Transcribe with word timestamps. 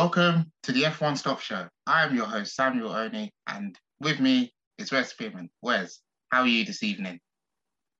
Welcome 0.00 0.50
to 0.62 0.72
the 0.72 0.84
F1 0.84 1.18
Stop 1.18 1.40
Show. 1.42 1.68
I 1.86 2.04
am 2.06 2.16
your 2.16 2.24
host, 2.24 2.54
Samuel 2.54 2.90
Oni, 2.90 3.30
and 3.46 3.78
with 4.00 4.18
me 4.18 4.50
is 4.78 4.90
Wes 4.90 5.10
Spearman. 5.10 5.50
Wes, 5.60 6.00
how 6.30 6.40
are 6.40 6.46
you 6.46 6.64
this 6.64 6.82
evening? 6.82 7.20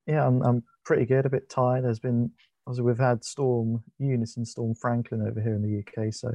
Yeah, 0.07 0.27
I'm, 0.27 0.41
I'm 0.41 0.63
pretty 0.87 1.05
good, 1.05 1.27
a 1.27 1.29
bit 1.29 1.51
tired. 1.51 1.85
There's 1.85 1.99
been, 1.99 2.31
obviously, 2.67 2.87
we've 2.87 2.99
had 2.99 3.23
Storm 3.23 3.85
Eunice 3.99 4.39
and 4.39 4.49
Storm 4.49 4.75
Franklin 4.75 5.21
over 5.21 5.43
here 5.43 5.53
in 5.53 5.61
the 5.61 6.05
UK, 6.07 6.15
so 6.15 6.33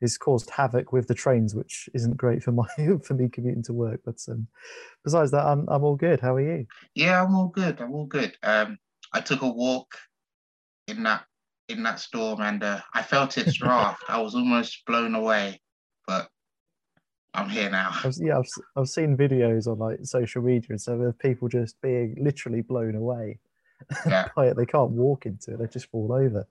it's 0.00 0.18
caused 0.18 0.50
havoc 0.50 0.92
with 0.92 1.06
the 1.06 1.14
trains, 1.14 1.54
which 1.54 1.88
isn't 1.94 2.16
great 2.16 2.42
for 2.42 2.50
my 2.50 2.66
for 3.04 3.14
me 3.14 3.28
commuting 3.28 3.62
to 3.62 3.72
work. 3.72 4.00
But 4.04 4.16
um, 4.28 4.48
besides 5.04 5.30
that, 5.30 5.46
I'm 5.46 5.68
I'm 5.68 5.84
all 5.84 5.94
good. 5.94 6.18
How 6.18 6.34
are 6.34 6.40
you? 6.40 6.66
Yeah, 6.96 7.22
I'm 7.22 7.32
all 7.32 7.46
good. 7.46 7.80
I'm 7.80 7.94
all 7.94 8.06
good. 8.06 8.36
Um, 8.42 8.76
I 9.12 9.20
took 9.20 9.42
a 9.42 9.48
walk 9.48 9.86
in 10.88 11.04
that 11.04 11.26
in 11.68 11.82
that 11.82 12.00
storm, 12.00 12.40
and 12.40 12.62
uh, 12.62 12.80
I 12.94 13.02
felt 13.02 13.38
its 13.38 13.54
draft. 13.54 14.02
I 14.08 14.20
was 14.20 14.34
almost 14.34 14.84
blown 14.86 15.14
away, 15.14 15.60
but 16.06 16.28
I'm 17.34 17.48
here 17.48 17.70
now. 17.70 17.90
I've, 18.04 18.14
yeah, 18.18 18.38
I've, 18.38 18.48
I've 18.76 18.88
seen 18.88 19.16
videos 19.16 19.66
on 19.66 19.78
like 19.78 19.98
social 20.04 20.42
media 20.42 20.68
and 20.70 20.80
stuff 20.80 21.00
of 21.00 21.18
people 21.18 21.48
just 21.48 21.80
being 21.80 22.16
literally 22.20 22.62
blown 22.62 22.94
away 22.94 23.38
yeah. 24.06 24.28
by 24.36 24.46
it. 24.48 24.56
They 24.56 24.66
can't 24.66 24.92
walk 24.92 25.26
into 25.26 25.54
it; 25.54 25.58
they 25.58 25.66
just 25.66 25.90
fall 25.90 26.12
over. 26.12 26.46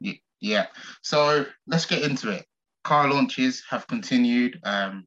yeah. 0.40 0.66
So 1.02 1.46
let's 1.66 1.86
get 1.86 2.02
into 2.02 2.30
it. 2.30 2.46
Car 2.84 3.10
launches 3.10 3.62
have 3.68 3.86
continued, 3.86 4.60
um, 4.64 5.06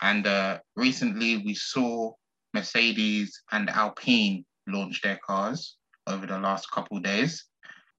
and 0.00 0.26
uh, 0.26 0.58
recently 0.76 1.38
we 1.38 1.54
saw 1.54 2.12
Mercedes 2.52 3.42
and 3.52 3.70
Alpine 3.70 4.44
launch 4.66 5.02
their 5.02 5.18
cars 5.24 5.76
over 6.06 6.26
the 6.26 6.38
last 6.38 6.70
couple 6.70 6.98
days. 7.00 7.46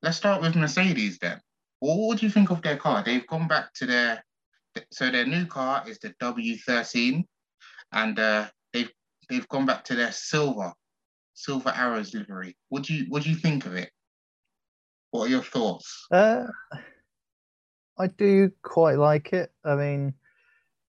Let's 0.06 0.18
start 0.18 0.40
with 0.44 0.56
Mercedes 0.56 1.18
then. 1.18 1.42
Well, 1.82 1.98
what 1.98 2.20
do 2.20 2.28
you 2.28 2.32
think 2.32 2.52
of 2.52 2.62
their 2.62 2.78
car? 2.78 3.02
They've 3.04 3.26
gone 3.26 3.48
back 3.48 3.74
to 3.74 3.88
their 3.88 4.24
so 4.92 5.10
their 5.10 5.26
new 5.26 5.48
car 5.48 5.84
is 5.88 5.98
the 5.98 6.14
W13, 6.22 7.24
and 7.92 8.20
uh, 8.20 8.46
they've 8.72 8.92
they've 9.32 9.48
gone 9.48 9.66
back 9.66 9.84
to 9.86 9.96
their 9.96 10.12
silver 10.12 10.72
silver 11.34 11.74
arrows 11.76 12.14
livery. 12.14 12.56
What 12.70 12.84
do 12.84 12.94
you 12.94 13.06
what 13.10 13.24
do 13.24 13.32
you 13.32 13.36
think 13.36 13.66
of 13.66 13.74
it? 13.74 13.90
What 15.10 15.26
are 15.26 15.30
your 15.30 15.42
thoughts? 15.42 16.06
Uh, 16.12 16.44
I 17.98 18.06
do 18.06 18.52
quite 18.62 19.00
like 19.00 19.34
it. 19.34 19.52
I 19.64 19.74
mean, 19.74 20.14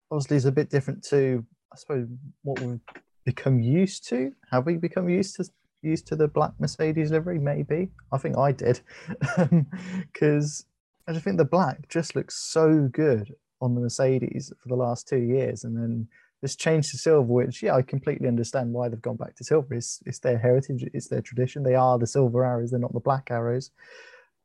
obviously, 0.09 0.37
it's 0.37 0.45
a 0.45 0.53
bit 0.53 0.69
different 0.69 1.03
to 1.09 1.45
I 1.73 1.75
suppose 1.75 2.07
what 2.43 2.61
we've 2.61 2.79
become 3.25 3.59
used 3.59 4.07
to. 4.07 4.31
Have 4.51 4.65
we 4.65 4.77
become 4.77 5.09
used 5.09 5.35
to 5.35 5.49
used 5.81 6.07
to 6.07 6.15
the 6.15 6.27
black 6.27 6.51
Mercedes 6.59 7.11
livery? 7.11 7.39
Maybe. 7.39 7.89
I 8.11 8.17
think 8.17 8.37
I 8.37 8.51
did, 8.51 8.81
um, 9.37 9.67
because 10.13 10.65
I 11.07 11.13
just 11.13 11.23
think 11.23 11.37
the 11.37 11.45
black 11.45 11.87
just 11.89 12.15
looks 12.15 12.35
so 12.35 12.89
good 12.91 13.33
on 13.61 13.75
the 13.75 13.81
Mercedes 13.81 14.51
for 14.59 14.69
the 14.69 14.75
last 14.75 15.07
two 15.07 15.19
years, 15.19 15.63
and 15.63 15.77
then 15.77 16.07
this 16.41 16.55
change 16.55 16.89
to 16.91 16.97
silver, 16.97 17.21
which 17.21 17.61
yeah, 17.61 17.75
I 17.75 17.81
completely 17.81 18.27
understand 18.27 18.73
why 18.73 18.89
they've 18.89 19.01
gone 19.01 19.15
back 19.15 19.35
to 19.35 19.43
silver. 19.43 19.75
It's 19.75 20.01
it's 20.05 20.19
their 20.19 20.37
heritage, 20.37 20.89
it's 20.93 21.07
their 21.07 21.21
tradition. 21.21 21.63
They 21.63 21.75
are 21.75 21.99
the 21.99 22.07
silver 22.07 22.45
arrows, 22.45 22.71
they're 22.71 22.79
not 22.79 22.93
the 22.93 22.99
black 22.99 23.29
arrows, 23.29 23.71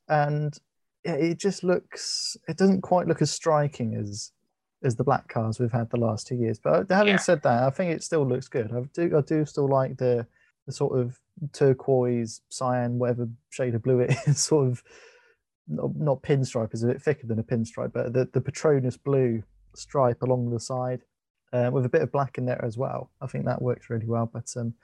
and 0.09 0.57
yeah, 1.05 1.15
it 1.15 1.39
just 1.39 1.65
looks. 1.65 2.37
It 2.49 2.57
doesn't 2.57 2.83
quite 2.83 3.07
look 3.07 3.23
as 3.23 3.31
striking 3.31 3.95
as 3.95 4.33
as 4.85 4.97
the 4.97 5.05
black 5.05 5.29
cars 5.29 5.59
we've 5.59 5.73
had 5.73 5.91
the 5.91 5.97
last 5.97 6.27
two 6.27 6.37
years. 6.37 6.59
But 6.59 6.91
uh, 6.91 6.95
having 6.95 7.15
yeah. 7.15 7.19
said 7.19 7.43
that, 7.43 7.63
I 7.63 7.71
think 7.71 7.93
it 7.93 8.03
still 8.03 8.27
looks 8.27 8.49
good. 8.49 8.73
I 8.73 8.83
do 8.93 9.17
I 9.17 9.21
do 9.23 9.45
still 9.47 9.69
like 9.69 9.97
the 9.97 10.27
the 10.67 10.73
sort 10.73 10.99
of 10.99 11.19
turquoise, 11.53 12.41
cyan, 12.49 12.99
whatever 12.99 13.29
shade 13.51 13.75
of 13.75 13.83
blue 13.83 14.01
it 14.01 14.17
is, 14.27 14.39
sort 14.39 14.69
of 14.69 14.83
not, 15.69 15.97
not 15.97 16.23
pinstripe 16.23 16.75
is 16.75 16.83
a 16.83 16.89
bit 16.89 17.03
thicker 17.03 17.27
than 17.27 17.39
a 17.39 17.43
pinstripe, 17.43 17.93
but 17.93 18.13
the, 18.13 18.29
the 18.33 18.41
Petronas 18.41 18.99
blue 19.03 19.43
stripe 19.75 20.23
along 20.23 20.51
the 20.51 20.61
side 20.61 21.03
uh, 21.53 21.71
with 21.73 21.85
a 21.85 21.89
bit 21.89 22.03
of 22.03 22.13
black 22.13 22.39
in 22.39 22.47
there 22.47 22.65
as 22.65 22.77
well. 22.77 23.11
I 23.21 23.27
think 23.27 23.45
that 23.45 23.63
works 23.63 23.91
really 23.91 24.07
well. 24.07 24.29
But 24.33 24.53
um, 24.57 24.75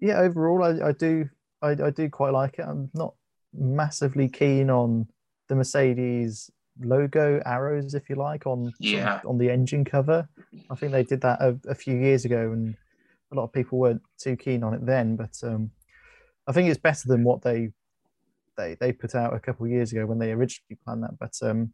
yeah, 0.00 0.18
overall, 0.18 0.62
I, 0.64 0.88
I 0.88 0.92
do 0.92 1.28
I, 1.60 1.70
I, 1.70 1.90
do 1.90 2.08
quite 2.08 2.32
like 2.32 2.58
it. 2.58 2.66
I'm 2.66 2.90
not 2.94 3.14
massively 3.54 4.28
keen 4.28 4.68
on 4.68 5.06
the 5.48 5.54
Mercedes 5.54 6.50
logo 6.80 7.40
arrows, 7.44 7.94
if 7.94 8.08
you 8.08 8.16
like, 8.16 8.46
on 8.46 8.72
yeah. 8.78 9.20
on 9.26 9.38
the 9.38 9.50
engine 9.50 9.84
cover. 9.84 10.28
I 10.70 10.74
think 10.74 10.92
they 10.92 11.04
did 11.04 11.20
that 11.20 11.40
a, 11.40 11.58
a, 11.68 11.74
few 11.74 11.96
years 11.96 12.24
ago, 12.24 12.52
and 12.52 12.74
a 13.30 13.36
lot 13.36 13.44
of 13.44 13.52
people 13.52 13.78
weren't 13.78 14.02
too 14.18 14.36
keen 14.36 14.64
on 14.64 14.74
it 14.74 14.84
then. 14.84 15.16
But 15.16 15.38
um, 15.42 15.70
I 16.46 16.52
think 16.52 16.68
it's 16.68 16.80
better 16.80 17.08
than 17.08 17.24
what 17.24 17.42
they 17.42 17.70
they 18.56 18.76
they 18.80 18.92
put 18.92 19.14
out 19.14 19.34
a 19.34 19.40
couple 19.40 19.66
of 19.66 19.72
years 19.72 19.92
ago 19.92 20.06
when 20.06 20.18
they 20.18 20.32
originally 20.32 20.78
planned 20.84 21.02
that. 21.02 21.18
But 21.18 21.34
um, 21.42 21.72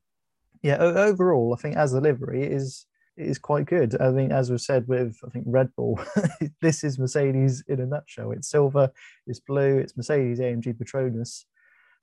yeah, 0.62 0.76
overall, 0.78 1.54
I 1.56 1.60
think 1.60 1.76
as 1.76 1.92
a 1.92 2.00
livery, 2.00 2.42
it 2.42 2.52
is 2.52 2.86
it 3.16 3.26
is 3.26 3.38
quite 3.38 3.66
good. 3.66 4.00
I 4.00 4.10
mean, 4.10 4.32
as 4.32 4.50
was 4.50 4.64
said 4.64 4.86
with 4.86 5.18
I 5.26 5.30
think 5.30 5.44
Red 5.48 5.74
Bull, 5.76 6.00
this 6.62 6.84
is 6.84 6.98
Mercedes 6.98 7.64
in 7.68 7.80
a 7.80 7.86
nutshell. 7.86 8.32
It's 8.32 8.50
silver, 8.50 8.90
it's 9.26 9.40
blue, 9.40 9.78
it's 9.78 9.96
Mercedes 9.96 10.40
AMG 10.40 10.74
Petronas, 10.78 11.44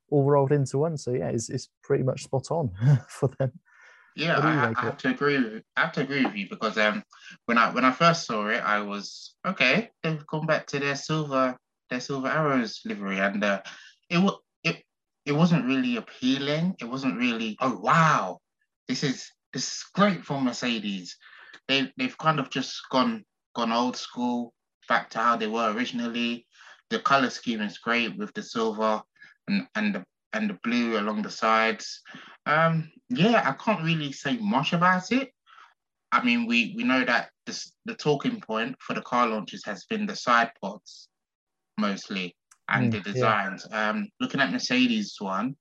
all 0.09 0.23
rolled 0.23 0.51
into 0.51 0.77
one. 0.77 0.97
So 0.97 1.11
yeah, 1.11 1.29
it's, 1.29 1.49
it's 1.49 1.69
pretty 1.83 2.03
much 2.03 2.23
spot 2.23 2.51
on 2.51 2.71
for 3.09 3.29
them. 3.39 3.51
Yeah, 4.17 4.37
I, 4.37 4.73
I, 4.77 4.81
have 4.81 4.97
to 4.99 5.09
agree. 5.09 5.37
With, 5.37 5.63
I 5.75 5.81
have 5.81 5.91
to 5.93 6.01
agree 6.01 6.25
with 6.25 6.35
you 6.35 6.47
because 6.49 6.77
um, 6.77 7.03
when 7.47 7.57
I 7.57 7.69
when 7.71 7.83
I 7.83 7.91
first 7.91 8.25
saw 8.25 8.47
it, 8.47 8.63
I 8.63 8.79
was 8.79 9.35
okay. 9.45 9.89
They've 10.03 10.25
gone 10.27 10.45
back 10.45 10.67
to 10.67 10.79
their 10.79 10.95
silver 10.95 11.57
their 11.89 11.99
silver 11.99 12.27
arrows 12.27 12.81
livery, 12.85 13.19
and 13.19 13.43
uh, 13.43 13.61
it 14.09 14.17
was 14.17 14.35
it 14.63 14.83
it 15.25 15.33
wasn't 15.33 15.65
really 15.65 15.97
appealing. 15.97 16.75
It 16.79 16.85
wasn't 16.85 17.17
really 17.17 17.57
oh 17.61 17.77
wow, 17.79 18.39
this 18.87 19.03
is 19.03 19.29
this 19.53 19.67
is 19.67 19.83
great 19.93 20.23
for 20.23 20.41
Mercedes. 20.41 21.17
They 21.67 21.91
they've 21.97 22.17
kind 22.17 22.39
of 22.39 22.49
just 22.49 22.81
gone 22.91 23.23
gone 23.55 23.71
old 23.71 23.97
school 23.97 24.53
back 24.87 25.09
to 25.11 25.19
how 25.19 25.35
they 25.37 25.47
were 25.47 25.71
originally. 25.71 26.47
The 26.89 26.99
color 26.99 27.29
scheme 27.29 27.61
is 27.61 27.79
great 27.79 28.15
with 28.17 28.33
the 28.33 28.43
silver 28.43 29.01
and 29.47 29.67
and 29.75 29.95
the 29.95 30.03
and 30.33 30.49
the 30.49 30.59
blue 30.63 30.99
along 30.99 31.21
the 31.21 31.31
sides. 31.31 32.01
Um, 32.45 32.91
yeah, 33.09 33.41
I 33.45 33.53
can't 33.53 33.83
really 33.83 34.11
say 34.11 34.37
much 34.37 34.73
about 34.73 35.11
it. 35.11 35.31
I 36.11 36.23
mean, 36.23 36.45
we 36.45 36.73
we 36.77 36.83
know 36.83 37.03
that 37.03 37.29
this, 37.45 37.71
the 37.85 37.95
talking 37.95 38.39
point 38.39 38.75
for 38.79 38.93
the 38.93 39.01
car 39.01 39.27
launches 39.27 39.63
has 39.65 39.85
been 39.85 40.05
the 40.05 40.15
side 40.15 40.51
pods 40.61 41.09
mostly 41.77 42.35
and 42.69 42.91
mm, 42.91 43.03
the 43.03 43.11
designs. 43.11 43.67
Yeah. 43.69 43.89
Um, 43.89 44.09
looking 44.19 44.41
at 44.41 44.51
Mercedes 44.51 45.15
one, 45.19 45.55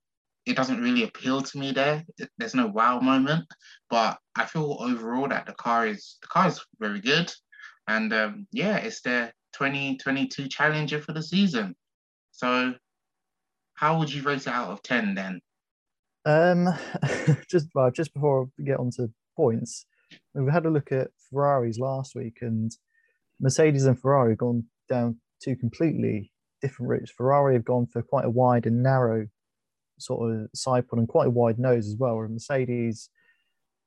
it 0.45 0.55
doesn't 0.55 0.81
really 0.81 1.03
appeal 1.03 1.41
to 1.41 1.57
me 1.57 1.71
there. 1.71 2.03
There's 2.37 2.55
no 2.55 2.67
wow 2.67 2.99
moment, 2.99 3.45
but 3.89 4.17
I 4.35 4.45
feel 4.45 4.77
overall 4.79 5.27
that 5.27 5.45
the 5.45 5.53
car 5.53 5.87
is 5.87 6.17
the 6.21 6.27
car 6.27 6.47
is 6.47 6.63
very 6.79 7.01
good, 7.01 7.31
and 7.87 8.13
um, 8.13 8.47
yeah, 8.51 8.77
it's 8.77 9.01
their 9.01 9.33
2022 9.53 10.47
challenger 10.47 11.01
for 11.01 11.13
the 11.13 11.23
season. 11.23 11.75
So, 12.31 12.73
how 13.75 13.97
would 13.97 14.13
you 14.13 14.21
rate 14.21 14.41
it 14.41 14.47
out 14.47 14.69
of 14.69 14.83
10 14.83 15.15
then? 15.15 15.41
Um, 16.25 16.67
just 17.49 17.69
well, 17.73 17.91
just 17.91 18.13
before 18.13 18.49
we 18.57 18.65
get 18.65 18.79
on 18.79 18.91
to 18.91 19.09
points, 19.35 19.85
we 20.33 20.51
had 20.51 20.65
a 20.65 20.69
look 20.69 20.91
at 20.91 21.09
Ferraris 21.29 21.79
last 21.79 22.13
week, 22.15 22.39
and 22.41 22.71
Mercedes 23.39 23.85
and 23.85 23.99
Ferrari 23.99 24.35
gone 24.35 24.65
down 24.87 25.17
two 25.43 25.55
completely 25.55 26.31
different 26.61 26.89
routes. 26.89 27.11
Ferrari 27.11 27.53
have 27.53 27.65
gone 27.65 27.87
for 27.87 28.01
quite 28.01 28.25
a 28.25 28.29
wide 28.29 28.65
and 28.65 28.81
narrow 28.81 29.27
sort 29.97 30.31
of 30.31 30.49
side 30.53 30.87
pod 30.87 30.99
and 30.99 31.07
quite 31.07 31.27
a 31.27 31.31
wide 31.31 31.59
nose 31.59 31.87
as 31.87 31.95
well. 31.97 32.15
Where 32.15 32.27
Mercedes, 32.27 33.09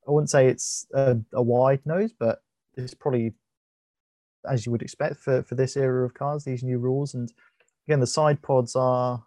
I 0.06 0.10
wouldn't 0.10 0.30
say 0.30 0.48
it's 0.48 0.86
a, 0.94 1.18
a, 1.34 1.42
wide 1.42 1.80
nose, 1.84 2.12
but 2.18 2.42
it's 2.76 2.94
probably 2.94 3.34
as 4.48 4.64
you 4.64 4.72
would 4.72 4.82
expect 4.82 5.16
for, 5.16 5.42
for 5.42 5.54
this 5.54 5.76
era 5.76 6.04
of 6.04 6.14
cars, 6.14 6.44
these 6.44 6.62
new 6.62 6.78
rules. 6.78 7.14
And 7.14 7.30
again, 7.86 8.00
the 8.00 8.06
side 8.06 8.42
pods 8.42 8.76
are, 8.76 9.24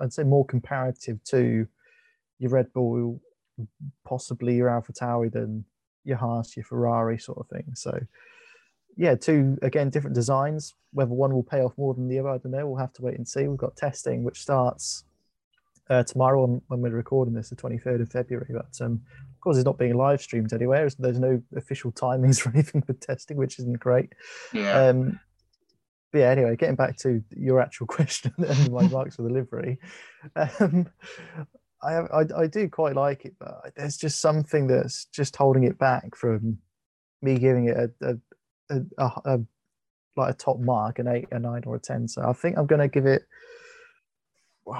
I'd 0.00 0.12
say, 0.12 0.24
more 0.24 0.44
comparative 0.44 1.22
to 1.24 1.66
your 2.38 2.50
Red 2.50 2.72
Bull, 2.72 3.20
possibly 4.04 4.56
your 4.56 4.68
AlphaTauri 4.68 5.32
than 5.32 5.64
your 6.04 6.16
Haas, 6.16 6.56
your 6.56 6.64
Ferrari 6.64 7.18
sort 7.18 7.38
of 7.38 7.48
thing. 7.48 7.72
So, 7.74 7.98
yeah, 8.96 9.14
two 9.14 9.58
again 9.62 9.90
different 9.90 10.14
designs. 10.14 10.74
Whether 10.92 11.12
one 11.12 11.32
will 11.32 11.42
pay 11.42 11.60
off 11.60 11.72
more 11.78 11.94
than 11.94 12.08
the 12.08 12.18
other, 12.18 12.30
I 12.30 12.38
don't 12.38 12.52
know. 12.52 12.66
We'll 12.66 12.78
have 12.78 12.92
to 12.94 13.02
wait 13.02 13.16
and 13.16 13.26
see. 13.26 13.46
We've 13.46 13.56
got 13.56 13.76
testing 13.76 14.24
which 14.24 14.40
starts 14.40 15.04
uh, 15.90 16.02
tomorrow 16.02 16.46
when, 16.46 16.62
when, 16.68 16.80
we're 16.80 16.96
recording 16.96 17.34
this, 17.34 17.50
the 17.50 17.56
23rd 17.56 18.02
of 18.02 18.10
February. 18.10 18.48
But 18.50 18.84
um, 18.84 19.00
of 19.34 19.40
course, 19.40 19.56
it's 19.56 19.66
not 19.66 19.78
being 19.78 19.94
live 19.94 20.20
streamed 20.20 20.52
anywhere. 20.52 20.88
There's 20.98 21.18
no 21.18 21.42
official 21.56 21.92
timings 21.92 22.40
for 22.42 22.50
anything 22.50 22.82
for 22.82 22.92
testing, 22.94 23.36
which 23.36 23.58
isn't 23.58 23.80
great. 23.80 24.12
Yeah. 24.52 24.88
Um, 24.88 25.18
but 26.12 26.18
yeah, 26.18 26.30
anyway, 26.30 26.56
getting 26.56 26.76
back 26.76 26.98
to 26.98 27.22
your 27.30 27.60
actual 27.60 27.86
question 27.88 28.32
and 28.38 28.70
my 28.70 28.86
marks 28.88 29.16
for 29.16 29.22
the 29.22 29.30
livery, 29.30 29.78
um, 30.36 30.88
I, 31.82 31.94
I, 31.94 32.24
I 32.36 32.46
do 32.46 32.68
quite 32.68 32.94
like 32.94 33.24
it, 33.24 33.34
but 33.40 33.72
there's 33.76 33.96
just 33.96 34.20
something 34.20 34.66
that's 34.66 35.06
just 35.06 35.34
holding 35.36 35.64
it 35.64 35.78
back 35.78 36.14
from 36.14 36.58
me 37.22 37.38
giving 37.38 37.68
it 37.68 37.76
a, 37.76 37.90
a, 38.02 38.14
a, 38.72 39.04
a, 39.04 39.34
a 39.36 39.40
like 40.16 40.34
a 40.34 40.36
top 40.36 40.58
mark, 40.58 40.98
an 40.98 41.08
eight, 41.08 41.28
a 41.30 41.38
nine, 41.38 41.62
or 41.66 41.76
a 41.76 41.80
ten. 41.80 42.08
So 42.08 42.22
I 42.22 42.32
think 42.32 42.58
I'm 42.58 42.66
going 42.66 42.80
to 42.80 42.88
give 42.88 43.06
it. 43.06 43.26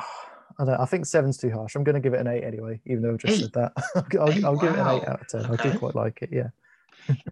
I 0.59 0.67
don't. 0.67 0.79
I 0.81 0.85
think 0.85 1.07
seven's 1.07 1.39
too 1.39 1.51
harsh. 1.51 1.75
I'm 1.75 1.85
going 1.85 1.95
to 1.95 2.01
give 2.01 2.13
it 2.13 2.21
an 2.21 2.27
eight 2.27 2.45
anyway, 2.45 2.81
even 2.87 3.03
though 3.03 3.13
I've 3.13 3.19
just 3.19 3.35
eight. 3.35 3.41
said 3.41 3.53
that. 3.55 3.73
I'll, 3.97 4.21
I'll, 4.21 4.47
I'll 4.47 4.57
give 4.57 4.75
it 4.75 4.79
an 4.79 4.89
eight 4.89 5.09
out 5.09 5.23
of 5.23 5.29
ten. 5.29 5.47
Okay. 5.47 5.71
I 5.71 5.73
do 5.73 5.79
quite 5.79 5.95
like 5.95 6.19
it. 6.21 6.31
Yeah. 6.31 6.49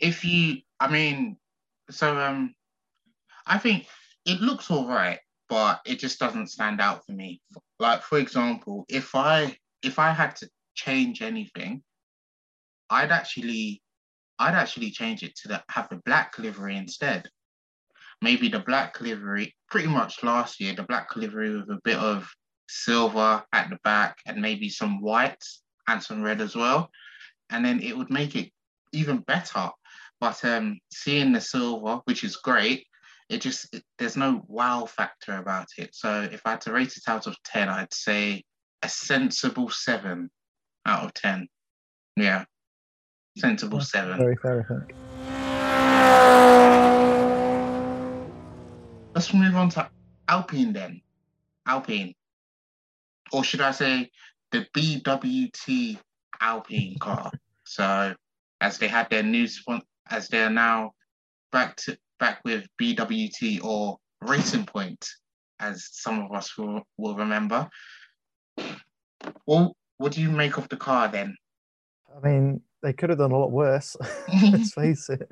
if 0.01 0.25
you, 0.25 0.63
I 0.81 0.91
mean, 0.91 1.37
so 1.91 2.19
um, 2.19 2.55
I 3.47 3.59
think 3.59 3.87
it 4.25 4.41
looks 4.41 4.71
all 4.71 4.89
right, 4.89 5.19
but 5.51 5.81
it 5.85 5.99
just 5.99 6.19
doesn't 6.19 6.49
stand 6.49 6.81
out 6.81 7.05
for 7.05 7.13
me. 7.13 7.43
Like 7.79 8.03
for 8.03 8.19
example, 8.19 8.87
if 8.89 9.15
I 9.15 9.57
if 9.83 9.99
I 9.99 10.13
had 10.13 10.37
to 10.37 10.49
change 10.75 11.21
anything, 11.21 11.83
I'd 12.89 13.13
actually 13.13 13.83
I'd 14.41 14.55
actually 14.55 14.91
change 14.91 15.23
it 15.23 15.37
to 15.37 15.49
the, 15.49 15.63
have 15.69 15.91
the 15.91 16.01
black 16.07 16.39
livery 16.39 16.77
instead. 16.77 17.29
Maybe 18.23 18.49
the 18.49 18.61
black 18.61 18.99
livery, 19.01 19.55
pretty 19.71 19.89
much 19.89 20.23
last 20.23 20.61
year, 20.61 20.75
the 20.75 20.83
black 20.83 21.15
livery 21.15 21.55
with 21.55 21.69
a 21.69 21.79
bit 21.85 21.99
of 21.99 22.27
silver 22.67 23.45
at 23.53 23.69
the 23.69 23.79
back 23.85 24.17
and 24.27 24.41
maybe 24.41 24.71
some 24.71 25.03
white 25.03 25.45
and 25.87 26.03
some 26.03 26.23
red 26.23 26.41
as 26.41 26.57
well. 26.57 26.91
And 27.51 27.65
then 27.65 27.81
it 27.81 27.97
would 27.97 28.11
make 28.11 28.35
it 28.35 28.51
even 28.93 29.19
better. 29.19 29.69
But 30.21 30.43
um, 30.45 30.79
seeing 30.91 31.33
the 31.33 31.41
silver, 31.41 32.01
which 32.05 32.25
is 32.25 32.37
great, 32.37 32.87
it 33.29 33.43
just, 33.43 33.75
it, 33.75 33.85
there's 33.99 34.17
no 34.17 34.43
wow 34.49 34.87
factor 34.87 35.37
about 35.37 35.69
it. 35.77 35.95
So 35.95 36.23
if 36.33 36.41
I 36.47 36.53
had 36.53 36.63
to 36.63 36.73
rate 36.73 36.97
it 36.97 37.09
out 37.09 37.27
of 37.27 37.37
10, 37.45 37.69
I'd 37.69 37.93
say 37.93 38.43
a 38.83 38.89
sensible 38.89 39.69
seven 39.69 40.31
out 40.87 41.05
of 41.05 41.15
10. 41.15 41.47
Yeah, 42.17 42.45
sensible 43.41 43.79
That's 43.79 43.91
seven. 43.91 44.19
Very 44.19 44.37
fair, 44.37 44.61
I 44.61 44.65
think. 44.75 44.95
Let's 49.15 49.35
move 49.35 49.57
on 49.57 49.69
to 49.71 49.91
Alpine 50.29 50.73
then. 50.73 51.01
Alpine. 51.67 52.15
Or 53.33 53.45
should 53.45 53.61
I 53.61 53.73
say 53.73 54.11
the 54.51 54.67
BWT 54.75 55.99
Alpine 56.41 56.97
car? 57.01 57.31
so 57.65 58.13
as 58.61 58.79
they 58.79 58.89
had 58.89 59.09
their 59.11 59.23
new 59.23 59.47
sponsor, 59.47 59.87
as 60.11 60.27
they 60.29 60.43
are 60.43 60.51
now 60.51 60.93
back 61.53 61.77
to 61.77 61.97
back 62.19 62.41
with 62.45 62.67
BWT 62.81 63.65
or 63.65 63.97
Racing 64.23 64.67
Point, 64.67 65.09
as 65.61 65.89
some 65.93 66.21
of 66.25 66.33
us 66.33 66.59
will, 66.59 66.83
will 66.99 67.15
remember. 67.15 67.69
Well, 69.47 69.77
what 69.99 70.13
do 70.13 70.21
you 70.21 70.31
make 70.31 70.57
of 70.59 70.69
the 70.69 70.77
car 70.77 71.09
then? 71.09 71.37
I 72.17 72.27
mean, 72.27 72.61
they 72.83 72.93
could 72.93 73.11
have 73.11 73.19
done 73.19 73.33
a 73.33 73.39
lot 73.39 73.53
worse. 73.53 73.97
Let's 74.51 74.73
face 74.75 75.09
it. 75.09 75.29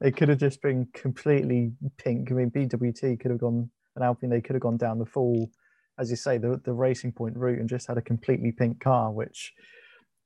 They 0.00 0.10
could 0.10 0.28
have 0.28 0.38
just 0.38 0.60
been 0.62 0.88
completely 0.92 1.72
pink. 1.96 2.30
I 2.30 2.34
mean, 2.34 2.50
BWT 2.50 3.20
could 3.20 3.30
have 3.30 3.40
gone 3.40 3.70
an 3.96 4.02
Alpine. 4.02 4.30
They 4.30 4.40
could 4.40 4.54
have 4.54 4.62
gone 4.62 4.76
down 4.76 4.98
the 4.98 5.06
full, 5.06 5.50
as 5.98 6.10
you 6.10 6.16
say, 6.16 6.38
the 6.38 6.60
the 6.64 6.72
Racing 6.72 7.12
Point 7.12 7.36
route 7.36 7.60
and 7.60 7.68
just 7.68 7.86
had 7.86 7.98
a 7.98 8.02
completely 8.02 8.52
pink 8.52 8.80
car, 8.80 9.12
which 9.12 9.52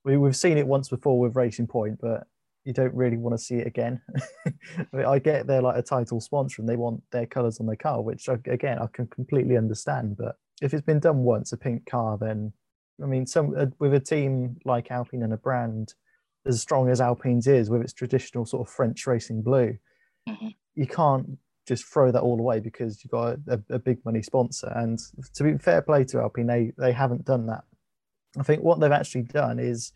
we, 0.03 0.17
we've 0.17 0.35
seen 0.35 0.57
it 0.57 0.67
once 0.67 0.89
before 0.89 1.19
with 1.19 1.35
Racing 1.35 1.67
Point, 1.67 1.99
but 2.01 2.27
you 2.65 2.73
don't 2.73 2.93
really 2.93 3.17
want 3.17 3.37
to 3.37 3.43
see 3.43 3.55
it 3.55 3.67
again. 3.67 4.01
I, 4.45 4.85
mean, 4.93 5.05
I 5.05 5.19
get 5.19 5.47
they're 5.47 5.61
like 5.61 5.77
a 5.77 5.81
title 5.81 6.21
sponsor 6.21 6.61
and 6.61 6.69
they 6.69 6.77
want 6.77 7.01
their 7.11 7.25
colours 7.25 7.59
on 7.59 7.67
their 7.67 7.75
car, 7.75 8.01
which 8.01 8.27
again 8.27 8.79
I 8.79 8.87
can 8.91 9.07
completely 9.07 9.57
understand. 9.57 10.17
But 10.17 10.35
if 10.61 10.73
it's 10.73 10.85
been 10.85 10.99
done 10.99 11.19
once, 11.19 11.51
a 11.51 11.57
pink 11.57 11.85
car, 11.85 12.17
then 12.19 12.53
I 13.01 13.05
mean, 13.05 13.25
some 13.25 13.53
uh, 13.57 13.67
with 13.79 13.93
a 13.93 13.99
team 13.99 14.57
like 14.65 14.91
Alpine 14.91 15.23
and 15.23 15.33
a 15.33 15.37
brand 15.37 15.93
as 16.45 16.61
strong 16.61 16.89
as 16.89 17.01
Alpine's 17.01 17.47
is 17.47 17.69
with 17.69 17.81
its 17.81 17.93
traditional 17.93 18.45
sort 18.45 18.67
of 18.67 18.73
French 18.73 19.07
racing 19.07 19.41
blue, 19.41 19.77
mm-hmm. 20.27 20.49
you 20.75 20.87
can't 20.87 21.37
just 21.67 21.85
throw 21.85 22.11
that 22.11 22.21
all 22.21 22.39
away 22.39 22.59
because 22.59 23.03
you've 23.03 23.11
got 23.11 23.37
a, 23.47 23.61
a, 23.69 23.79
big 23.79 24.03
money 24.03 24.21
sponsor. 24.21 24.71
And 24.75 24.99
to 25.35 25.43
be 25.43 25.57
fair 25.57 25.81
play 25.81 26.03
to 26.05 26.19
Alpine, 26.19 26.47
they 26.47 26.73
they 26.77 26.91
haven't 26.91 27.25
done 27.25 27.47
that. 27.47 27.63
I 28.37 28.43
think 28.43 28.63
what 28.63 28.79
they've 28.79 28.91
actually 28.91 29.23
done 29.23 29.59
is 29.59 29.93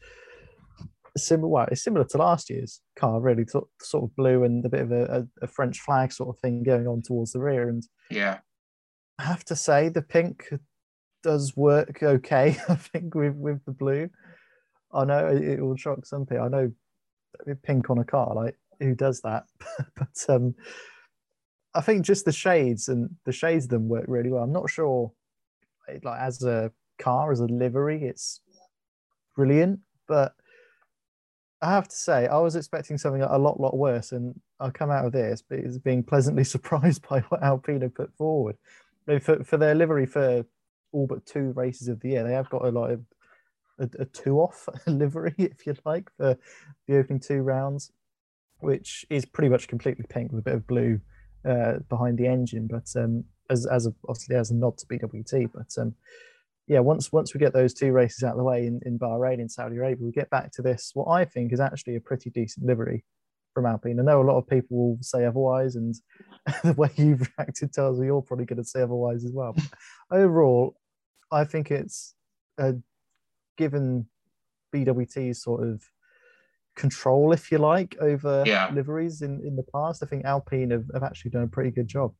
similar. 1.18 1.50
Well, 1.50 1.68
it's 1.72 1.84
similar 1.84 2.06
to 2.06 2.18
last 2.18 2.50
year's 2.50 2.82
car, 2.96 3.20
really, 3.20 3.46
sort 3.48 4.04
of 4.04 4.16
blue 4.16 4.44
and 4.44 4.66
a 4.66 4.70
bit 4.70 4.82
of 4.82 4.92
a, 4.92 5.28
a, 5.42 5.48
French 5.48 5.80
flag 5.80 6.12
sort 6.12 6.36
of 6.36 6.40
thing 6.40 6.64
going 6.64 6.88
on 6.88 7.02
towards 7.02 7.34
the 7.34 7.40
rear. 7.40 7.68
And 7.68 7.84
yeah, 8.10 8.40
I 9.20 9.24
have 9.24 9.44
to 9.46 9.56
say 9.56 9.90
the 9.90 10.02
pink 10.02 10.48
does 11.28 11.58
work 11.58 12.02
okay. 12.02 12.58
I 12.70 12.76
think 12.76 13.14
with 13.14 13.36
with 13.36 13.64
the 13.66 13.72
blue. 13.72 14.10
I 14.94 15.04
know 15.04 15.28
it, 15.28 15.60
will 15.60 15.76
shock 15.76 16.06
some 16.06 16.26
people. 16.26 16.46
I 16.46 16.48
know 16.48 16.72
pink 17.64 17.90
on 17.90 17.98
a 17.98 18.06
car, 18.06 18.34
like 18.34 18.56
who 18.80 18.96
does 18.96 19.20
that? 19.22 19.44
but 19.96 20.26
um, 20.30 20.56
I 21.74 21.82
think 21.82 22.06
just 22.06 22.24
the 22.24 22.32
shades 22.32 22.88
and 22.88 23.10
the 23.26 23.34
shades 23.34 23.66
of 23.66 23.72
them 23.72 23.90
work 23.90 24.06
really 24.08 24.32
well. 24.32 24.44
I'm 24.44 24.54
not 24.54 24.70
sure, 24.70 25.12
like 26.02 26.20
as 26.20 26.42
a 26.44 26.72
car, 26.98 27.34
as 27.34 27.42
a 27.42 27.46
livery, 27.46 28.06
it's 28.06 28.40
brilliant. 29.36 29.82
But 30.08 30.34
I 31.62 31.72
have 31.72 31.90
to 31.90 31.96
say, 31.96 32.28
I 32.28 32.38
was 32.38 32.56
expecting 32.56 32.98
something 32.98 33.22
a 33.22 33.38
lot, 33.38 33.60
lot 33.60 33.76
worse, 33.76 34.14
and 34.14 34.40
I 34.62 34.70
come 34.70 34.92
out 34.92 35.06
of 35.06 35.12
this 35.12 35.44
being 35.84 36.04
pleasantly 36.04 36.44
surprised 36.56 37.06
by 37.10 37.20
what 37.22 37.44
Alpine 37.44 37.90
put 37.90 38.16
forward. 38.16 38.56
For 39.22 39.44
for 39.44 39.58
their 39.58 39.76
livery 39.76 40.06
for 40.06 40.46
all 40.98 41.08
but 41.08 41.26
two 41.26 41.54
races 41.56 41.88
of 41.88 42.00
the 42.00 42.10
year, 42.10 42.24
they 42.24 42.34
have 42.34 42.50
got 42.50 42.66
a 42.66 42.70
lot 42.70 42.92
of 42.92 43.02
a, 43.80 43.90
a 44.00 44.06
two 44.06 44.40
off 44.40 44.68
livery, 44.88 45.36
if 45.38 45.66
you 45.66 45.76
like, 45.86 46.10
for 46.18 46.38
the 46.88 46.98
opening 46.98 47.20
two 47.20 47.42
rounds, 47.42 47.92
which 48.60 49.06
is 49.10 49.26
pretty 49.26 49.50
much 49.50 49.68
completely 49.68 50.06
pink 50.10 50.32
with 50.32 50.40
a 50.40 50.44
bit 50.44 50.56
of 50.56 50.68
blue 50.68 51.00
uh, 51.48 51.74
behind 51.88 52.18
the 52.18 52.28
engine, 52.28 52.68
but 52.68 52.88
um, 53.02 53.24
as 53.50 53.66
as 53.68 53.86
a, 53.86 53.94
obviously 54.10 54.36
as 54.36 54.52
a 54.52 54.56
nod 54.56 54.78
to 54.80 54.88
BWT, 54.88 55.52
but 55.54 55.82
um, 55.82 55.94
yeah, 56.68 56.80
once 56.80 57.12
once 57.12 57.34
we 57.34 57.40
get 57.40 57.54
those 57.54 57.74
two 57.74 57.92
races 57.92 58.24
out 58.24 58.32
of 58.32 58.38
the 58.38 58.44
way 58.44 58.66
in, 58.66 58.82
in 58.86 59.00
Bahrain 59.00 59.40
in 59.40 59.48
Saudi 59.48 59.78
Arabia, 59.78 60.06
we 60.06 60.12
get 60.12 60.30
back 60.30 60.52
to 60.54 60.62
this 60.62 60.92
what 60.94 61.10
I 61.10 61.24
think 61.24 61.54
is 61.54 61.60
actually 61.60 61.96
a 61.96 62.02
pretty 62.02 62.30
decent 62.30 62.66
livery 62.66 63.06
from 63.54 63.66
Alpine. 63.66 64.00
I 64.00 64.04
know 64.04 64.22
a 64.22 64.30
lot 64.30 64.38
of 64.38 64.48
people 64.48 64.78
will 64.78 64.98
say 65.02 65.26
otherwise, 65.26 65.76
and 65.76 65.96
the 66.64 66.74
way 66.74 66.90
you've 66.96 67.28
reacted 67.38 67.74
tells 67.74 68.00
me 68.00 68.08
you're 68.08 68.22
probably 68.22 68.46
going 68.46 68.62
to 68.62 68.68
say 68.68 68.82
otherwise 68.82 69.24
as 69.24 69.32
well. 69.32 69.54
But 69.54 69.66
overall, 70.12 70.76
I 71.32 71.44
think 71.44 71.72
it's 71.72 72.14
a 72.58 72.76
given 73.58 74.08
BWT's 74.74 75.42
sort 75.42 75.68
of 75.68 75.84
control, 76.76 77.34
if 77.34 77.52
you 77.52 77.58
like, 77.58 77.98
over 78.00 78.44
yeah. 78.46 78.70
liveries 78.72 79.22
in, 79.22 79.42
in 79.46 79.56
the 79.56 79.66
past. 79.74 80.04
I 80.04 80.06
think 80.06 80.26
Alpine 80.26 80.72
have, 80.72 80.86
have 80.94 81.04
actually 81.04 81.32
done 81.32 81.44
a 81.44 81.48
pretty 81.48 81.72
good 81.72 81.88
job. 81.88 82.14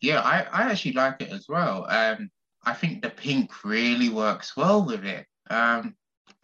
Yeah, 0.00 0.20
I, 0.20 0.46
I 0.52 0.70
actually 0.70 0.92
like 0.92 1.22
it 1.22 1.30
as 1.30 1.46
well. 1.48 1.86
Um, 1.88 2.30
I 2.64 2.74
think 2.74 3.02
the 3.02 3.10
pink 3.10 3.64
really 3.64 4.08
works 4.08 4.56
well 4.56 4.84
with 4.84 5.04
it. 5.04 5.26
Um, 5.50 5.94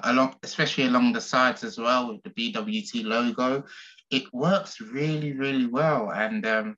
along, 0.04 0.37
especially 0.43 0.87
along 0.87 1.12
the 1.12 1.20
sides 1.20 1.64
as 1.64 1.78
well 1.78 2.12
with 2.12 2.22
the 2.22 2.31
BWT 2.31 3.04
logo, 3.04 3.64
it 4.11 4.25
works 4.33 4.80
really, 4.80 5.33
really 5.33 5.66
well, 5.66 6.11
and 6.11 6.47
um, 6.47 6.76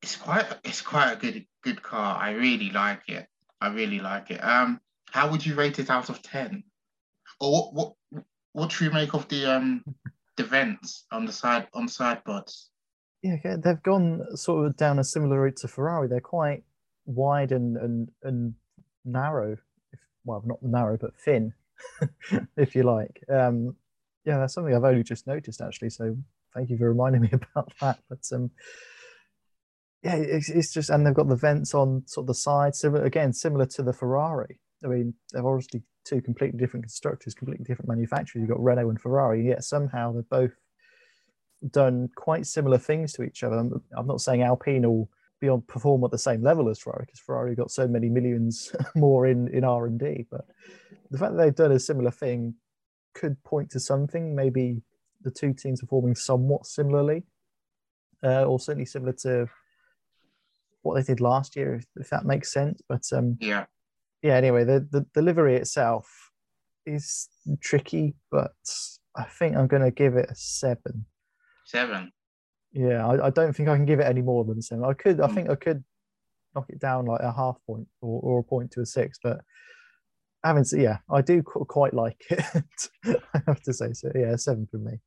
it's 0.00 0.16
quite 0.16 0.46
it's 0.64 0.80
quite 0.80 1.12
a 1.12 1.16
good 1.16 1.44
good 1.62 1.82
car. 1.82 2.18
I 2.18 2.30
really 2.30 2.70
like 2.70 3.02
it. 3.08 3.26
I 3.62 3.68
really 3.68 4.00
like 4.00 4.32
it. 4.32 4.42
Um, 4.42 4.80
how 5.12 5.30
would 5.30 5.46
you 5.46 5.54
rate 5.54 5.78
it 5.78 5.88
out 5.88 6.10
of 6.10 6.20
ten? 6.20 6.64
Or 7.40 7.52
what 7.52 7.74
what 8.12 8.24
what 8.52 8.72
should 8.72 8.88
we 8.88 8.92
make 8.92 9.14
of 9.14 9.28
the 9.28 9.46
um 9.46 9.84
the 10.36 10.42
vents 10.42 11.06
on 11.12 11.24
the 11.24 11.32
side 11.32 11.68
on 11.72 11.86
side 11.86 12.24
pods? 12.24 12.70
Yeah, 13.22 13.36
they've 13.56 13.82
gone 13.84 14.36
sort 14.36 14.66
of 14.66 14.76
down 14.76 14.98
a 14.98 15.04
similar 15.04 15.40
route 15.40 15.56
to 15.58 15.68
Ferrari. 15.68 16.08
They're 16.08 16.20
quite 16.20 16.64
wide 17.06 17.52
and 17.52 17.76
and 17.76 18.08
and 18.24 18.54
narrow. 19.04 19.52
If, 19.92 20.00
well, 20.24 20.42
not 20.44 20.60
narrow, 20.60 20.96
but 20.96 21.14
thin, 21.14 21.54
if 22.56 22.74
you 22.74 22.82
like. 22.82 23.22
Um, 23.28 23.76
yeah, 24.24 24.38
that's 24.38 24.54
something 24.54 24.74
I've 24.74 24.82
only 24.82 25.04
just 25.04 25.28
noticed 25.28 25.60
actually. 25.60 25.90
So 25.90 26.16
thank 26.52 26.68
you 26.68 26.78
for 26.78 26.88
reminding 26.88 27.22
me 27.22 27.30
about 27.32 27.72
that. 27.80 28.00
But 28.08 28.28
um, 28.32 28.50
yeah, 30.02 30.16
it's, 30.16 30.48
it's 30.48 30.72
just, 30.72 30.90
and 30.90 31.06
they've 31.06 31.14
got 31.14 31.28
the 31.28 31.36
vents 31.36 31.74
on 31.74 32.02
sort 32.06 32.24
of 32.24 32.28
the 32.28 32.34
sides. 32.34 32.80
So 32.80 32.94
again, 32.96 33.32
similar 33.32 33.66
to 33.66 33.82
the 33.82 33.92
Ferrari. 33.92 34.60
I 34.84 34.88
mean, 34.88 35.14
they've 35.32 35.44
obviously 35.44 35.82
two 36.04 36.20
completely 36.20 36.58
different 36.58 36.84
constructors, 36.84 37.34
completely 37.34 37.64
different 37.64 37.88
manufacturers. 37.88 38.40
You've 38.40 38.50
got 38.50 38.62
Renault 38.62 38.90
and 38.90 39.00
Ferrari, 39.00 39.46
yet 39.46 39.62
somehow 39.62 40.12
they've 40.12 40.28
both 40.28 40.52
done 41.70 42.08
quite 42.16 42.46
similar 42.46 42.78
things 42.78 43.12
to 43.12 43.22
each 43.22 43.44
other. 43.44 43.56
I'm, 43.56 43.80
I'm 43.96 44.06
not 44.06 44.20
saying 44.20 44.42
Alpine 44.42 44.82
will 44.82 45.08
be 45.40 45.48
on 45.48 45.62
perform 45.62 46.02
at 46.04 46.10
the 46.10 46.18
same 46.18 46.42
level 46.42 46.68
as 46.68 46.80
Ferrari 46.80 47.04
because 47.06 47.20
Ferrari 47.20 47.54
got 47.54 47.70
so 47.70 47.86
many 47.86 48.08
millions 48.08 48.74
more 48.96 49.26
in 49.26 49.48
in 49.48 49.64
R 49.64 49.86
and 49.86 49.98
D, 49.98 50.26
but 50.30 50.46
the 51.10 51.18
fact 51.18 51.36
that 51.36 51.42
they've 51.42 51.54
done 51.54 51.72
a 51.72 51.78
similar 51.78 52.10
thing 52.10 52.54
could 53.14 53.42
point 53.44 53.70
to 53.70 53.80
something. 53.80 54.34
Maybe 54.34 54.82
the 55.22 55.30
two 55.30 55.52
teams 55.52 55.80
performing 55.80 56.14
somewhat 56.14 56.66
similarly, 56.66 57.24
uh, 58.24 58.44
or 58.44 58.58
certainly 58.58 58.86
similar 58.86 59.12
to 59.22 59.48
what 60.82 60.96
they 60.96 61.02
did 61.02 61.20
last 61.20 61.56
year, 61.56 61.74
if, 61.74 61.86
if 61.96 62.10
that 62.10 62.24
makes 62.24 62.52
sense. 62.52 62.80
But 62.88 63.02
um, 63.12 63.36
yeah, 63.40 63.66
yeah, 64.22 64.34
anyway, 64.34 64.64
the, 64.64 64.86
the, 64.90 65.06
the 65.14 65.22
livery 65.22 65.56
itself 65.56 66.30
is 66.86 67.28
tricky, 67.60 68.14
but 68.30 68.52
I 69.16 69.24
think 69.24 69.56
I'm 69.56 69.66
going 69.66 69.82
to 69.82 69.90
give 69.90 70.16
it 70.16 70.30
a 70.30 70.34
seven. 70.34 71.06
Seven. 71.66 72.12
Yeah, 72.72 73.06
I, 73.06 73.26
I 73.26 73.30
don't 73.30 73.54
think 73.54 73.68
I 73.68 73.76
can 73.76 73.84
give 73.84 74.00
it 74.00 74.06
any 74.06 74.22
more 74.22 74.44
than 74.44 74.62
seven. 74.62 74.84
I 74.84 74.94
could, 74.94 75.20
I 75.20 75.26
hmm. 75.26 75.34
think 75.34 75.50
I 75.50 75.54
could 75.56 75.84
knock 76.54 76.66
it 76.68 76.80
down 76.80 77.06
like 77.06 77.20
a 77.20 77.32
half 77.32 77.56
point 77.66 77.88
or, 78.00 78.20
or 78.22 78.38
a 78.40 78.42
point 78.42 78.70
to 78.72 78.80
a 78.80 78.86
six, 78.86 79.18
but 79.22 79.40
having 80.44 80.64
yeah, 80.72 80.98
I 81.10 81.20
do 81.22 81.42
quite 81.42 81.94
like 81.94 82.22
it. 82.30 82.88
I 83.34 83.42
have 83.46 83.62
to 83.62 83.72
say 83.72 83.92
so. 83.92 84.10
Yeah, 84.14 84.36
seven 84.36 84.66
for 84.70 84.78
me. 84.78 84.98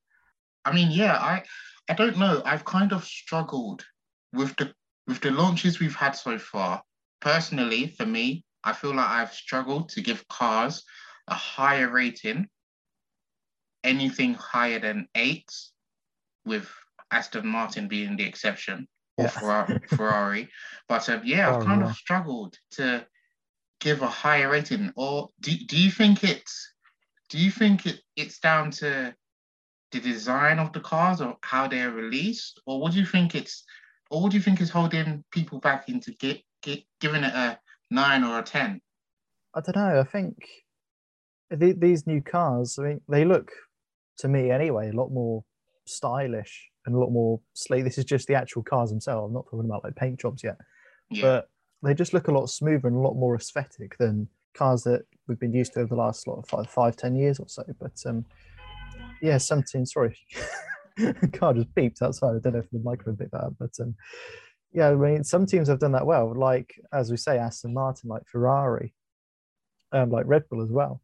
I 0.63 0.73
mean, 0.73 0.91
yeah, 0.91 1.17
I 1.17 1.43
I 1.89 1.93
don't 1.93 2.17
know. 2.17 2.41
I've 2.45 2.65
kind 2.65 2.93
of 2.93 3.03
struggled 3.03 3.85
with 4.33 4.55
the 4.57 4.73
with 5.07 5.21
the 5.21 5.31
launches 5.31 5.79
we've 5.79 5.95
had 5.95 6.11
so 6.11 6.37
far. 6.37 6.81
Personally, 7.21 7.87
for 7.87 8.05
me, 8.05 8.43
I 8.63 8.73
feel 8.73 8.95
like 8.95 9.07
I've 9.07 9.33
struggled 9.33 9.89
to 9.89 10.01
give 10.01 10.27
cars 10.27 10.83
a 11.27 11.35
higher 11.35 11.89
rating. 11.89 12.47
Anything 13.83 14.33
higher 14.33 14.79
than 14.79 15.07
eight, 15.13 15.51
with 16.45 16.69
Aston 17.11 17.47
Martin 17.47 17.87
being 17.87 18.15
the 18.15 18.23
exception, 18.23 18.87
or 19.17 19.25
yeah. 19.25 19.77
Ferrari. 19.95 20.49
But 20.87 21.07
um, 21.09 21.21
yeah, 21.23 21.49
I've 21.49 21.61
oh, 21.61 21.65
kind 21.65 21.81
yeah. 21.81 21.89
of 21.89 21.95
struggled 21.95 22.57
to 22.71 23.05
give 23.79 24.01
a 24.01 24.07
higher 24.07 24.49
rating. 24.49 24.91
Or 24.95 25.29
do, 25.41 25.51
do 25.67 25.77
you 25.77 25.91
think 25.91 26.23
it's 26.23 26.73
do 27.29 27.37
you 27.37 27.51
think 27.51 27.85
it, 27.85 28.01
it's 28.15 28.39
down 28.39 28.71
to 28.71 29.13
the 29.91 29.99
design 29.99 30.59
of 30.59 30.73
the 30.73 30.79
cars 30.79 31.21
or 31.21 31.37
how 31.41 31.67
they're 31.67 31.91
released, 31.91 32.61
or 32.65 32.79
what 32.79 32.93
do 32.93 32.99
you 32.99 33.05
think 33.05 33.35
it's, 33.35 33.63
or 34.09 34.21
what 34.21 34.31
do 34.31 34.37
you 34.37 34.43
think 34.43 34.61
is 34.61 34.69
holding 34.69 35.23
people 35.31 35.59
back 35.59 35.89
into 35.89 36.11
get, 36.13 36.41
get 36.61 36.83
giving 36.99 37.23
it 37.23 37.33
a 37.33 37.59
nine 37.91 38.23
or 38.23 38.39
a 38.39 38.43
ten? 38.43 38.81
I 39.53 39.61
don't 39.61 39.75
know. 39.75 39.99
I 39.99 40.03
think 40.03 40.37
the, 41.49 41.73
these 41.73 42.05
new 42.05 42.21
cars. 42.21 42.77
I 42.79 42.83
mean, 42.83 43.01
they 43.07 43.25
look 43.25 43.51
to 44.19 44.27
me 44.27 44.51
anyway 44.51 44.89
a 44.89 44.93
lot 44.93 45.09
more 45.09 45.43
stylish 45.85 46.69
and 46.85 46.95
a 46.95 46.99
lot 46.99 47.11
more 47.11 47.39
sleek. 47.53 47.83
This 47.83 47.97
is 47.97 48.05
just 48.05 48.27
the 48.27 48.35
actual 48.35 48.63
cars 48.63 48.89
themselves. 48.89 49.27
I'm 49.27 49.33
not 49.33 49.45
talking 49.45 49.65
about 49.65 49.83
like 49.83 49.95
paint 49.95 50.19
jobs 50.19 50.43
yet, 50.43 50.57
yeah. 51.09 51.21
but 51.21 51.49
they 51.83 51.93
just 51.93 52.13
look 52.13 52.27
a 52.27 52.31
lot 52.31 52.47
smoother 52.47 52.87
and 52.87 52.97
a 52.97 52.99
lot 52.99 53.15
more 53.15 53.35
aesthetic 53.35 53.97
than 53.97 54.27
cars 54.53 54.83
that 54.83 55.03
we've 55.27 55.39
been 55.39 55.53
used 55.53 55.73
to 55.73 55.81
over 55.81 55.89
the 55.89 56.01
last 56.01 56.27
lot 56.27 56.39
of 56.39 56.47
five, 56.47 56.69
five 56.69 56.95
ten 56.95 57.15
years 57.15 57.39
or 57.39 57.47
so. 57.47 57.63
But 57.79 58.01
um, 58.05 58.25
yeah, 59.21 59.37
17, 59.37 59.85
sorry. 59.85 60.17
car 61.33 61.53
just 61.53 61.73
beeped 61.75 62.01
outside. 62.01 62.35
I 62.35 62.39
don't 62.39 62.53
know 62.53 62.59
if 62.59 62.69
the 62.69 62.79
microphone 62.79 63.17
picked 63.17 63.31
that 63.31 63.43
up, 63.43 63.53
but 63.59 63.71
um, 63.79 63.95
yeah, 64.71 64.89
I 64.89 64.95
mean, 64.95 65.23
some 65.23 65.45
teams 65.45 65.67
have 65.67 65.79
done 65.79 65.93
that 65.93 66.05
well, 66.05 66.33
like 66.35 66.75
as 66.93 67.09
we 67.09 67.17
say, 67.17 67.37
Aston 67.37 67.73
Martin, 67.73 68.09
like 68.09 68.27
Ferrari, 68.27 68.93
um, 69.91 70.09
like 70.09 70.25
Red 70.27 70.43
Bull 70.49 70.61
as 70.61 70.71
well. 70.71 71.01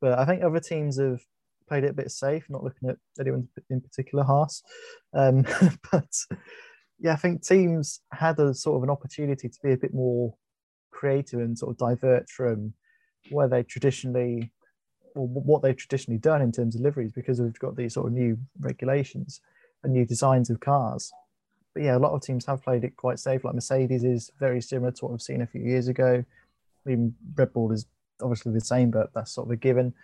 But 0.00 0.18
I 0.18 0.24
think 0.24 0.42
other 0.42 0.60
teams 0.60 0.98
have 0.98 1.20
played 1.68 1.84
it 1.84 1.90
a 1.90 1.94
bit 1.94 2.10
safe, 2.10 2.44
not 2.48 2.64
looking 2.64 2.88
at 2.88 2.96
anyone 3.18 3.48
in 3.70 3.80
particular, 3.80 4.24
Haas. 4.24 4.62
Um, 5.12 5.44
but 5.92 6.12
yeah, 6.98 7.12
I 7.12 7.16
think 7.16 7.46
teams 7.46 8.00
had 8.12 8.38
a 8.38 8.54
sort 8.54 8.78
of 8.78 8.82
an 8.82 8.90
opportunity 8.90 9.48
to 9.48 9.58
be 9.62 9.72
a 9.72 9.78
bit 9.78 9.94
more 9.94 10.34
creative 10.90 11.40
and 11.40 11.58
sort 11.58 11.72
of 11.72 11.78
divert 11.78 12.28
from 12.28 12.74
where 13.30 13.48
they 13.48 13.62
traditionally 13.62 14.52
or 15.14 15.26
what 15.26 15.62
they've 15.62 15.76
traditionally 15.76 16.18
done 16.18 16.42
in 16.42 16.52
terms 16.52 16.74
of 16.74 16.80
liveries 16.80 17.12
because 17.12 17.40
we've 17.40 17.58
got 17.58 17.76
these 17.76 17.94
sort 17.94 18.06
of 18.06 18.12
new 18.12 18.36
regulations 18.58 19.40
and 19.82 19.92
new 19.92 20.04
designs 20.04 20.50
of 20.50 20.60
cars. 20.60 21.12
But 21.72 21.84
yeah, 21.84 21.96
a 21.96 21.98
lot 21.98 22.12
of 22.12 22.22
teams 22.22 22.46
have 22.46 22.62
played 22.62 22.84
it 22.84 22.96
quite 22.96 23.18
safe. 23.18 23.44
Like 23.44 23.54
Mercedes 23.54 24.04
is 24.04 24.30
very 24.38 24.60
similar 24.60 24.92
to 24.92 25.04
what 25.04 25.12
we've 25.12 25.22
seen 25.22 25.42
a 25.42 25.46
few 25.46 25.60
years 25.60 25.88
ago. 25.88 26.24
Even 26.88 27.14
Red 27.36 27.52
Bull 27.52 27.72
is 27.72 27.86
obviously 28.20 28.52
the 28.52 28.60
same, 28.60 28.90
but 28.90 29.12
that's 29.14 29.32
sort 29.32 29.48
of 29.48 29.52
a 29.52 29.56
given. 29.56 29.94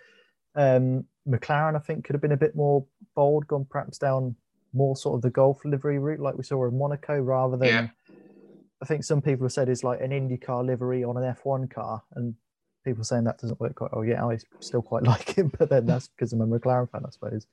Um, 0.54 1.04
McLaren, 1.28 1.76
I 1.76 1.78
think, 1.80 2.04
could 2.04 2.14
have 2.14 2.22
been 2.22 2.32
a 2.32 2.36
bit 2.36 2.56
more 2.56 2.84
bold, 3.14 3.46
gone 3.46 3.66
perhaps 3.68 3.98
down 3.98 4.36
more 4.72 4.96
sort 4.96 5.16
of 5.16 5.22
the 5.22 5.30
golf 5.30 5.64
livery 5.64 5.98
route, 5.98 6.20
like 6.20 6.36
we 6.36 6.44
saw 6.44 6.66
in 6.66 6.78
Monaco, 6.78 7.18
rather 7.18 7.56
than. 7.56 7.68
Yeah. 7.68 7.88
I 8.82 8.86
think 8.86 9.04
some 9.04 9.20
people 9.20 9.44
have 9.44 9.52
said 9.52 9.68
it's 9.68 9.84
like 9.84 10.00
an 10.00 10.10
IndyCar 10.10 10.64
livery 10.64 11.04
on 11.04 11.16
an 11.16 11.34
F1 11.34 11.70
car, 11.70 12.02
and 12.14 12.34
people 12.84 13.04
saying 13.04 13.24
that 13.24 13.38
doesn't 13.38 13.60
work 13.60 13.74
quite 13.74 13.92
well. 13.92 14.04
Yeah, 14.04 14.24
I 14.24 14.38
still 14.60 14.82
quite 14.82 15.02
like 15.04 15.36
him, 15.36 15.52
but 15.58 15.70
then 15.70 15.86
that's 15.86 16.08
because 16.08 16.32
I'm 16.32 16.40
a 16.40 16.46
McLaren 16.46 16.90
fan, 16.90 17.02
I 17.06 17.10
suppose. 17.10 17.46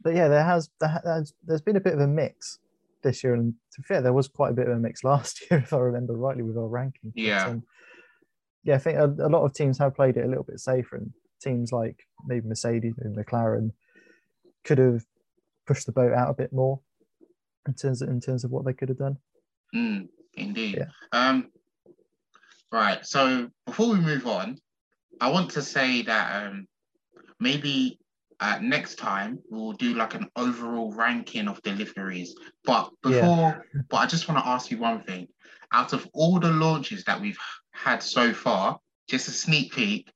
But 0.00 0.14
yeah, 0.14 0.28
there 0.28 0.44
has 0.44 0.70
there 0.80 1.24
there's 1.42 1.62
been 1.62 1.76
a 1.76 1.80
bit 1.80 1.94
of 1.94 2.00
a 2.00 2.06
mix 2.06 2.58
this 3.02 3.22
year, 3.24 3.34
and 3.34 3.54
to 3.72 3.80
be 3.80 3.86
fair, 3.86 4.02
there 4.02 4.12
was 4.12 4.28
quite 4.28 4.50
a 4.50 4.54
bit 4.54 4.68
of 4.68 4.76
a 4.76 4.80
mix 4.80 5.04
last 5.04 5.42
year, 5.50 5.60
if 5.60 5.72
I 5.72 5.78
remember 5.78 6.14
rightly, 6.14 6.42
with 6.42 6.56
our 6.56 6.68
ranking. 6.68 7.12
Yeah. 7.14 7.44
But, 7.44 7.50
um, 7.50 7.62
yeah, 8.64 8.74
I 8.76 8.78
think 8.78 8.98
a, 8.98 9.04
a, 9.04 9.28
lot 9.28 9.44
of 9.44 9.52
teams 9.52 9.76
have 9.78 9.94
played 9.94 10.16
it 10.16 10.24
a 10.24 10.28
little 10.28 10.44
bit 10.44 10.58
safer, 10.58 10.96
and 10.96 11.12
teams 11.42 11.70
like 11.70 12.06
maybe 12.26 12.48
Mercedes 12.48 12.94
and 12.98 13.16
McLaren 13.16 13.72
could 14.64 14.78
have 14.78 15.04
pushed 15.66 15.86
the 15.86 15.92
boat 15.92 16.12
out 16.12 16.30
a 16.30 16.34
bit 16.34 16.52
more 16.52 16.80
in 17.66 17.74
terms 17.74 18.02
of, 18.02 18.08
in 18.08 18.20
terms 18.20 18.44
of 18.44 18.50
what 18.50 18.64
they 18.64 18.72
could 18.72 18.88
have 18.88 18.98
done. 18.98 19.18
Mm, 19.74 20.08
indeed. 20.34 20.78
Yeah. 20.78 20.88
Um, 21.12 21.50
Right. 22.72 23.04
So 23.06 23.48
before 23.66 23.90
we 23.90 24.00
move 24.00 24.26
on, 24.26 24.58
I 25.20 25.30
want 25.30 25.50
to 25.52 25.62
say 25.62 26.02
that 26.02 26.44
um, 26.44 26.66
maybe 27.38 27.98
uh, 28.40 28.58
next 28.60 28.96
time 28.96 29.38
we'll 29.48 29.72
do 29.72 29.94
like 29.94 30.14
an 30.14 30.28
overall 30.36 30.92
ranking 30.92 31.48
of 31.48 31.62
deliveries. 31.62 32.34
But 32.64 32.90
before, 33.02 33.64
yeah. 33.74 33.80
but 33.88 33.96
I 33.98 34.06
just 34.06 34.28
want 34.28 34.42
to 34.42 34.48
ask 34.48 34.70
you 34.70 34.78
one 34.78 35.02
thing. 35.02 35.28
Out 35.72 35.92
of 35.92 36.06
all 36.12 36.38
the 36.38 36.50
launches 36.50 37.04
that 37.04 37.20
we've 37.20 37.38
had 37.72 38.02
so 38.02 38.32
far, 38.32 38.78
just 39.08 39.28
a 39.28 39.32
sneak 39.32 39.72
peek. 39.72 40.10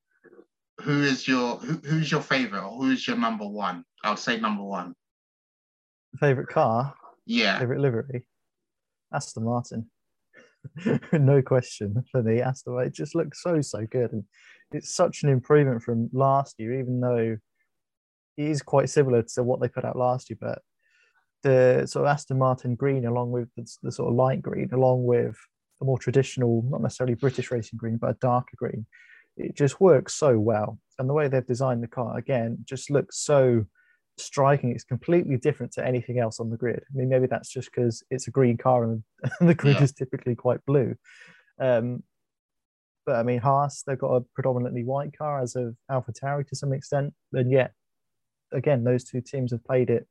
Who 0.82 1.02
is 1.02 1.26
your 1.26 1.56
who, 1.56 1.74
who's 1.84 2.10
your 2.10 2.20
favorite 2.20 2.62
or 2.62 2.76
who's 2.78 3.06
your 3.06 3.16
number 3.16 3.46
one? 3.46 3.84
I'll 4.04 4.16
say 4.16 4.38
number 4.38 4.62
one. 4.62 4.94
Favorite 6.18 6.48
car? 6.48 6.94
Yeah. 7.26 7.58
Favorite 7.58 7.80
livery? 7.80 8.26
Aston 9.12 9.44
Martin. 9.44 9.90
no 11.12 11.42
question 11.42 12.04
for 12.10 12.22
me. 12.22 12.40
Aston 12.40 12.78
it 12.80 12.94
just 12.94 13.14
looks 13.14 13.42
so 13.42 13.60
so 13.60 13.86
good, 13.86 14.12
and 14.12 14.24
it's 14.72 14.94
such 14.94 15.22
an 15.22 15.28
improvement 15.28 15.82
from 15.82 16.10
last 16.12 16.56
year. 16.58 16.78
Even 16.78 17.00
though 17.00 17.36
it 18.36 18.44
is 18.44 18.62
quite 18.62 18.90
similar 18.90 19.22
to 19.22 19.42
what 19.42 19.60
they 19.60 19.68
put 19.68 19.84
out 19.84 19.96
last 19.96 20.30
year, 20.30 20.38
but 20.40 20.62
the 21.42 21.86
sort 21.86 22.06
of 22.06 22.10
Aston 22.10 22.38
Martin 22.38 22.74
green, 22.74 23.06
along 23.06 23.30
with 23.30 23.48
the, 23.56 23.66
the 23.82 23.92
sort 23.92 24.08
of 24.08 24.14
light 24.14 24.42
green, 24.42 24.68
along 24.72 25.04
with 25.04 25.36
a 25.80 25.84
more 25.84 25.98
traditional, 25.98 26.64
not 26.68 26.82
necessarily 26.82 27.14
British 27.14 27.50
racing 27.50 27.76
green, 27.76 27.96
but 27.96 28.10
a 28.10 28.18
darker 28.20 28.56
green, 28.56 28.86
it 29.36 29.56
just 29.56 29.80
works 29.80 30.14
so 30.14 30.38
well. 30.38 30.78
And 30.98 31.08
the 31.08 31.14
way 31.14 31.28
they've 31.28 31.46
designed 31.46 31.82
the 31.82 31.88
car 31.88 32.16
again 32.18 32.58
just 32.64 32.90
looks 32.90 33.18
so 33.18 33.66
striking. 34.20 34.70
It's 34.70 34.84
completely 34.84 35.36
different 35.36 35.72
to 35.72 35.86
anything 35.86 36.18
else 36.18 36.40
on 36.40 36.50
the 36.50 36.56
grid. 36.56 36.82
I 36.82 36.96
mean, 36.96 37.08
maybe 37.08 37.26
that's 37.26 37.48
just 37.48 37.70
because 37.72 38.02
it's 38.10 38.28
a 38.28 38.30
green 38.30 38.56
car 38.56 38.84
and, 38.84 39.02
the 39.40 39.54
grid 39.54 39.76
yeah. 39.76 39.84
is 39.84 39.92
typically 39.92 40.34
quite 40.34 40.64
blue. 40.66 40.94
Um, 41.60 42.02
but 43.06 43.16
I 43.16 43.22
mean, 43.22 43.38
Haas, 43.38 43.82
they've 43.86 43.98
got 43.98 44.14
a 44.14 44.24
predominantly 44.34 44.84
white 44.84 45.16
car 45.16 45.40
as 45.40 45.56
of 45.56 45.74
AlphaTauri 45.90 46.46
to 46.48 46.56
some 46.56 46.72
extent. 46.72 47.14
And 47.32 47.50
yet, 47.50 47.72
again, 48.52 48.84
those 48.84 49.04
two 49.04 49.20
teams 49.20 49.52
have 49.52 49.64
played 49.64 49.90
it 49.90 50.06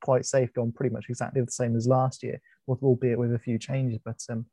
quite 0.00 0.24
safe, 0.24 0.52
gone 0.52 0.72
pretty 0.72 0.92
much 0.92 1.06
exactly 1.08 1.40
the 1.40 1.50
same 1.50 1.76
as 1.76 1.88
last 1.88 2.22
year, 2.22 2.40
albeit 2.68 3.18
with 3.18 3.34
a 3.34 3.38
few 3.38 3.58
changes. 3.58 3.98
But 4.04 4.20
um, 4.30 4.46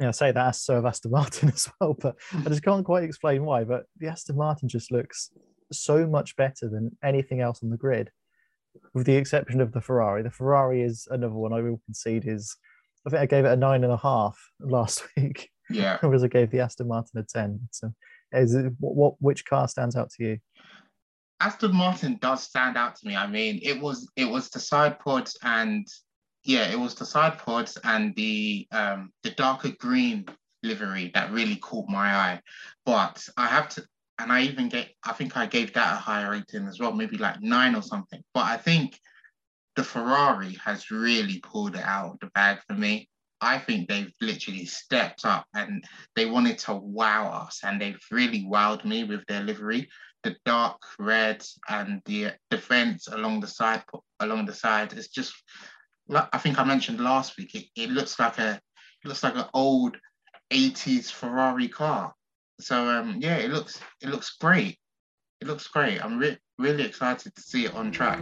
you 0.00 0.06
know, 0.06 0.08
I 0.08 0.12
say 0.12 0.32
that 0.32 0.48
as 0.48 0.62
so 0.62 0.76
of 0.76 0.86
Aston 0.86 1.10
Martin 1.10 1.48
as 1.54 1.68
well, 1.80 1.94
but 1.94 2.16
I 2.32 2.48
just 2.48 2.64
can't 2.64 2.84
quite 2.84 3.04
explain 3.04 3.44
why. 3.44 3.64
But 3.64 3.84
the 3.98 4.08
Aston 4.08 4.36
Martin 4.36 4.68
just 4.68 4.90
looks 4.90 5.30
so 5.72 6.06
much 6.06 6.36
better 6.36 6.68
than 6.68 6.96
anything 7.02 7.40
else 7.40 7.62
on 7.62 7.70
the 7.70 7.76
grid, 7.76 8.10
with 8.94 9.06
the 9.06 9.16
exception 9.16 9.60
of 9.60 9.72
the 9.72 9.80
Ferrari. 9.80 10.22
The 10.22 10.30
Ferrari 10.30 10.82
is 10.82 11.08
another 11.10 11.34
one 11.34 11.52
I 11.52 11.60
will 11.60 11.80
concede 11.86 12.24
is. 12.26 12.56
I 13.04 13.10
think 13.10 13.20
I 13.22 13.26
gave 13.26 13.44
it 13.44 13.52
a 13.52 13.56
nine 13.56 13.82
and 13.82 13.92
a 13.92 13.96
half 13.96 14.38
last 14.60 15.02
week. 15.16 15.50
Yeah. 15.68 15.98
Whereas 16.00 16.22
I 16.22 16.28
gave 16.28 16.50
the 16.50 16.60
Aston 16.60 16.88
Martin 16.88 17.20
a 17.20 17.24
ten. 17.24 17.68
So, 17.72 17.92
is 18.32 18.54
it 18.54 18.72
what, 18.78 18.94
what 18.94 19.14
which 19.18 19.44
car 19.44 19.66
stands 19.68 19.96
out 19.96 20.10
to 20.10 20.24
you? 20.24 20.38
Aston 21.40 21.74
Martin 21.74 22.18
does 22.20 22.44
stand 22.44 22.76
out 22.76 22.94
to 22.96 23.06
me. 23.06 23.16
I 23.16 23.26
mean, 23.26 23.58
it 23.64 23.80
was 23.80 24.08
it 24.14 24.26
was 24.26 24.48
the 24.48 24.60
side 24.60 25.00
pods 25.00 25.36
and 25.42 25.86
yeah, 26.44 26.70
it 26.70 26.78
was 26.78 26.94
the 26.94 27.04
side 27.04 27.38
pods 27.38 27.76
and 27.82 28.14
the 28.14 28.68
um 28.70 29.12
the 29.24 29.30
darker 29.30 29.70
green 29.80 30.26
livery 30.62 31.10
that 31.14 31.32
really 31.32 31.56
caught 31.56 31.88
my 31.88 32.14
eye. 32.14 32.40
But 32.86 33.26
I 33.36 33.46
have 33.46 33.68
to 33.70 33.84
and 34.18 34.32
I 34.32 34.42
even 34.42 34.68
get 34.68 34.90
I 35.04 35.12
think 35.12 35.36
I 35.36 35.46
gave 35.46 35.72
that 35.74 35.94
a 35.94 35.96
higher 35.96 36.30
rating 36.30 36.66
as 36.68 36.78
well, 36.78 36.92
maybe 36.92 37.16
like 37.16 37.40
nine 37.40 37.74
or 37.74 37.82
something. 37.82 38.22
But 38.34 38.44
I 38.44 38.56
think 38.56 38.98
the 39.76 39.84
Ferrari 39.84 40.54
has 40.64 40.90
really 40.90 41.40
pulled 41.40 41.76
it 41.76 41.84
out 41.84 42.12
of 42.12 42.18
the 42.20 42.26
bag 42.34 42.58
for 42.66 42.74
me. 42.74 43.08
I 43.40 43.58
think 43.58 43.88
they've 43.88 44.12
literally 44.20 44.66
stepped 44.66 45.24
up 45.24 45.46
and 45.54 45.84
they 46.14 46.26
wanted 46.26 46.58
to 46.58 46.74
wow 46.74 47.28
us, 47.28 47.60
and 47.64 47.80
they've 47.80 48.00
really 48.10 48.44
wowed 48.44 48.84
me 48.84 49.04
with 49.04 49.26
their 49.26 49.42
livery. 49.42 49.88
The 50.22 50.36
dark 50.44 50.80
red 51.00 51.44
and 51.68 52.00
the 52.04 52.32
defense 52.50 53.08
along 53.08 53.40
the 53.40 53.48
side, 53.48 53.82
along 54.20 54.46
the 54.46 54.54
side, 54.54 54.92
it's 54.92 55.08
just. 55.08 55.34
I 56.10 56.38
think 56.38 56.58
I 56.58 56.64
mentioned 56.64 57.00
last 57.00 57.38
week. 57.38 57.54
It, 57.54 57.66
it 57.74 57.90
looks 57.90 58.18
like 58.18 58.38
a, 58.38 58.60
it 59.04 59.08
looks 59.08 59.22
like 59.22 59.36
an 59.36 59.46
old 59.54 59.96
'80s 60.52 61.10
Ferrari 61.10 61.68
car. 61.68 62.12
So 62.62 62.88
um, 62.88 63.16
yeah, 63.18 63.38
it 63.38 63.50
looks 63.50 63.80
it 64.00 64.08
looks 64.08 64.36
great. 64.40 64.78
It 65.40 65.48
looks 65.48 65.66
great. 65.66 66.02
I'm 66.02 66.16
re- 66.16 66.38
really 66.58 66.84
excited 66.84 67.34
to 67.34 67.42
see 67.42 67.64
it 67.64 67.74
on 67.74 67.90
track. 67.90 68.20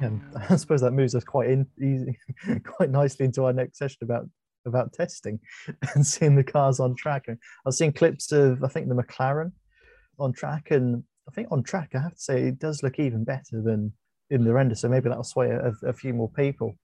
And 0.00 0.22
I 0.48 0.54
suppose 0.54 0.82
that 0.82 0.92
moves 0.92 1.16
us 1.16 1.24
quite 1.24 1.50
in 1.50 1.66
easy, 1.82 2.16
quite 2.64 2.90
nicely 2.90 3.26
into 3.26 3.44
our 3.44 3.52
next 3.52 3.78
session 3.78 3.98
about 4.02 4.28
about 4.66 4.92
testing 4.92 5.40
and 5.94 6.06
seeing 6.06 6.36
the 6.36 6.44
cars 6.44 6.78
on 6.78 6.94
track. 6.94 7.24
And 7.26 7.38
I 7.38 7.68
was 7.68 7.78
seeing 7.78 7.92
clips 7.92 8.30
of 8.30 8.62
I 8.62 8.68
think 8.68 8.88
the 8.88 8.94
McLaren 8.94 9.50
on 10.20 10.32
track, 10.32 10.70
and 10.70 11.02
I 11.28 11.32
think 11.32 11.48
on 11.50 11.64
track 11.64 11.90
I 11.96 12.02
have 12.02 12.14
to 12.14 12.20
say 12.20 12.42
it 12.44 12.60
does 12.60 12.84
look 12.84 13.00
even 13.00 13.24
better 13.24 13.62
than 13.64 13.92
in 14.30 14.44
the 14.44 14.52
render. 14.52 14.76
So 14.76 14.88
maybe 14.88 15.08
that'll 15.08 15.24
sway 15.24 15.50
a, 15.50 15.72
a 15.84 15.92
few 15.92 16.14
more 16.14 16.30
people. 16.30 16.76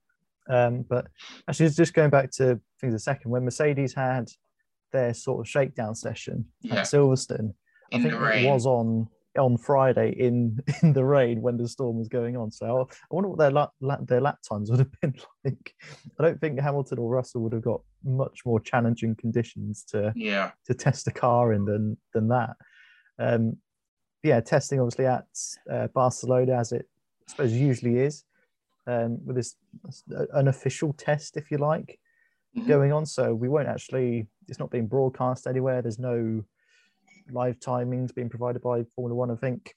Um, 0.48 0.84
but 0.88 1.06
actually, 1.48 1.70
just 1.70 1.94
going 1.94 2.10
back 2.10 2.30
to 2.32 2.60
things 2.80 2.94
a 2.94 2.98
second, 2.98 3.30
when 3.30 3.44
Mercedes 3.44 3.94
had 3.94 4.28
their 4.92 5.14
sort 5.14 5.40
of 5.40 5.48
shakedown 5.48 5.94
session 5.94 6.46
yeah. 6.60 6.76
at 6.76 6.86
Silverstone, 6.86 7.54
in 7.90 8.00
I 8.00 8.02
think 8.02 8.14
it 8.14 8.46
was 8.48 8.66
on 8.66 9.08
on 9.38 9.56
Friday 9.56 10.14
in 10.18 10.58
in 10.82 10.92
the 10.92 11.04
rain 11.04 11.40
when 11.40 11.56
the 11.56 11.68
storm 11.68 11.98
was 11.98 12.08
going 12.08 12.36
on. 12.36 12.50
So 12.50 12.88
I 12.90 13.14
wonder 13.14 13.28
what 13.28 13.38
their 13.38 13.50
lap, 13.50 13.70
their 14.06 14.20
lap 14.20 14.38
times 14.46 14.70
would 14.70 14.80
have 14.80 14.92
been 15.00 15.14
like. 15.44 15.74
I 16.18 16.22
don't 16.22 16.40
think 16.40 16.60
Hamilton 16.60 16.98
or 16.98 17.10
Russell 17.10 17.42
would 17.42 17.52
have 17.52 17.62
got 17.62 17.80
much 18.04 18.40
more 18.44 18.60
challenging 18.60 19.14
conditions 19.16 19.84
to 19.90 20.12
yeah 20.16 20.50
to 20.66 20.74
test 20.74 21.06
a 21.06 21.12
car 21.12 21.52
in 21.52 21.64
than 21.64 21.96
than 22.14 22.28
that. 22.28 22.56
Um, 23.18 23.58
yeah, 24.22 24.40
testing 24.40 24.80
obviously 24.80 25.06
at 25.06 25.26
uh, 25.70 25.88
Barcelona 25.88 26.58
as 26.58 26.72
it 26.72 26.86
I 27.28 27.30
suppose 27.30 27.52
usually 27.52 27.98
is, 27.98 28.24
um, 28.86 29.18
with 29.24 29.36
this 29.36 29.56
unofficial 30.34 30.92
test, 30.94 31.36
if 31.36 31.50
you 31.50 31.58
like, 31.58 31.98
mm-hmm. 32.56 32.68
going 32.68 32.92
on. 32.92 33.06
So 33.06 33.34
we 33.34 33.48
won't 33.48 33.68
actually. 33.68 34.26
It's 34.48 34.58
not 34.58 34.70
being 34.70 34.88
broadcast 34.88 35.46
anywhere. 35.46 35.82
There's 35.82 35.98
no 35.98 36.42
live 37.30 37.58
timings 37.60 38.14
being 38.14 38.28
provided 38.28 38.60
by 38.62 38.82
Formula 38.94 39.14
One. 39.14 39.30
I 39.30 39.36
think 39.36 39.74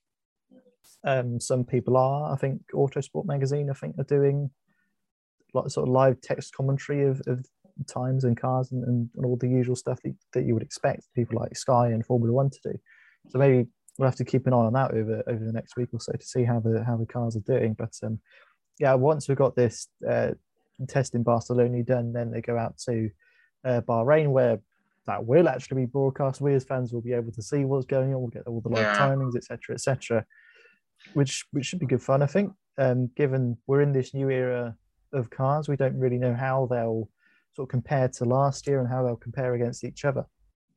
um, 1.05 1.39
some 1.39 1.63
people 1.63 1.97
are. 1.97 2.33
I 2.33 2.37
think 2.37 2.61
Autosport 2.73 3.25
magazine. 3.25 3.69
I 3.69 3.73
think 3.73 3.95
are 3.99 4.03
doing 4.03 4.49
sort 5.67 5.87
of 5.87 5.89
live 5.89 6.19
text 6.21 6.53
commentary 6.53 7.03
of, 7.03 7.21
of 7.27 7.45
times 7.87 8.23
and 8.23 8.35
cars 8.37 8.71
and, 8.71 8.83
and, 8.83 9.09
and, 9.15 9.25
all 9.25 9.37
the 9.37 9.47
usual 9.47 9.75
stuff 9.75 9.99
that, 10.03 10.13
that 10.33 10.45
you 10.45 10.53
would 10.53 10.63
expect 10.63 11.07
people 11.13 11.39
like 11.39 11.55
Sky 11.55 11.87
and 11.87 12.05
Formula 12.05 12.33
One 12.33 12.49
to 12.49 12.59
do. 12.63 12.77
So 13.29 13.39
maybe 13.39 13.67
we'll 13.97 14.07
have 14.07 14.17
to 14.17 14.25
keep 14.25 14.47
an 14.47 14.53
eye 14.53 14.57
on 14.57 14.73
that 14.73 14.91
over 14.91 15.23
over 15.27 15.43
the 15.43 15.53
next 15.53 15.77
week 15.77 15.89
or 15.93 15.99
so 15.99 16.11
to 16.11 16.25
see 16.25 16.43
how 16.43 16.59
the 16.59 16.83
how 16.85 16.97
the 16.97 17.05
cars 17.05 17.35
are 17.35 17.41
doing. 17.41 17.75
But 17.77 17.93
um, 18.03 18.19
yeah, 18.79 18.93
once 18.93 19.27
we've 19.27 19.37
got 19.37 19.55
this 19.55 19.87
uh, 20.07 20.31
test 20.87 21.15
in 21.15 21.23
Barcelona 21.23 21.83
done, 21.83 22.13
then 22.13 22.31
they 22.31 22.41
go 22.41 22.57
out 22.57 22.77
to 22.85 23.09
uh, 23.63 23.81
Bahrain 23.81 24.29
where 24.29 24.59
that 25.07 25.25
will 25.25 25.47
actually 25.47 25.81
be 25.81 25.85
broadcast. 25.85 26.41
We 26.41 26.53
as 26.55 26.63
fans 26.63 26.91
will 26.91 27.01
be 27.01 27.13
able 27.13 27.31
to 27.33 27.41
see 27.41 27.63
what's 27.63 27.85
going 27.85 28.13
on. 28.13 28.21
We'll 28.21 28.29
get 28.29 28.47
all 28.47 28.61
the 28.61 28.69
live 28.69 28.81
yeah. 28.81 28.97
timings, 28.97 29.35
etc., 29.35 29.75
etc., 29.75 30.25
which 31.13 31.45
which 31.51 31.65
should 31.65 31.79
be 31.79 31.85
good 31.85 32.01
fun. 32.01 32.21
I 32.21 32.27
think. 32.27 32.53
Um, 32.77 33.09
given 33.15 33.57
we're 33.67 33.81
in 33.81 33.93
this 33.93 34.13
new 34.13 34.29
era 34.29 34.75
of 35.13 35.29
cars, 35.29 35.69
we 35.69 35.77
don't 35.77 35.97
really 35.97 36.17
know 36.17 36.33
how 36.33 36.67
they'll 36.69 37.09
sort 37.55 37.67
of 37.67 37.71
compare 37.71 38.09
to 38.09 38.25
last 38.25 38.67
year 38.67 38.81
and 38.81 38.89
how 38.89 39.01
they'll 39.01 39.15
compare 39.15 39.53
against 39.53 39.85
each 39.85 40.03
other. 40.03 40.25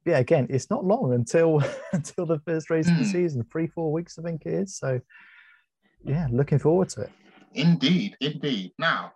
But 0.05 0.11
yeah, 0.13 0.19
again, 0.19 0.47
it's 0.49 0.71
not 0.71 0.85
long 0.85 1.13
until 1.13 1.63
until 1.93 2.27
the 2.27 2.39
first 2.41 2.71
race 2.71 2.89
of 2.89 2.99
the 2.99 3.05
hmm. 3.05 3.11
season, 3.11 3.47
three 3.51 3.67
four 3.67 3.93
weeks, 3.93 4.19
I 4.19 4.23
think 4.23 4.47
it 4.47 4.55
is. 4.55 4.77
So 4.77 5.01
yeah, 6.05 6.29
looking 6.31 6.59
forward 6.59 6.91
to 6.91 7.03
it. 7.03 7.11
Indeed, 7.53 8.17
indeed. 8.21 8.73
Now, 8.79 9.13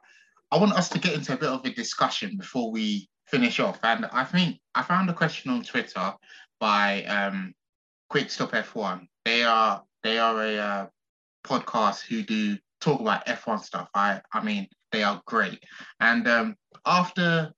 I 0.51 0.59
want 0.59 0.73
us 0.73 0.89
to 0.91 0.99
get 0.99 1.15
into 1.15 1.33
a 1.33 1.37
bit 1.37 1.49
of 1.49 1.65
a 1.65 1.71
discussion 1.71 2.37
before 2.37 2.71
we 2.71 3.09
finish 3.27 3.59
off. 3.61 3.79
And 3.83 4.07
I 4.13 4.25
think 4.25 4.59
I 4.75 4.83
found 4.83 5.09
a 5.09 5.15
question 5.15 5.51
on 5.51 5.63
Twitter 5.63 6.13
by 6.61 7.05
um, 7.05 7.55
Quick 8.11 8.31
Stop 8.31 8.53
F1. 8.53 9.07
They 9.25 9.43
are 9.45 9.83
they 10.03 10.19
are 10.19 10.43
a 10.43 10.59
uh, 10.59 10.87
podcast 11.45 12.03
who 12.03 12.23
do 12.23 12.59
talk 12.81 13.01
about 13.01 13.27
F1 13.27 13.63
stuff. 13.63 13.89
I 13.95 14.21
I 14.33 14.43
mean 14.45 14.69
they 14.91 15.03
are 15.03 15.23
great. 15.27 15.63
And 16.01 16.29
um, 16.29 16.57
after 16.85 17.53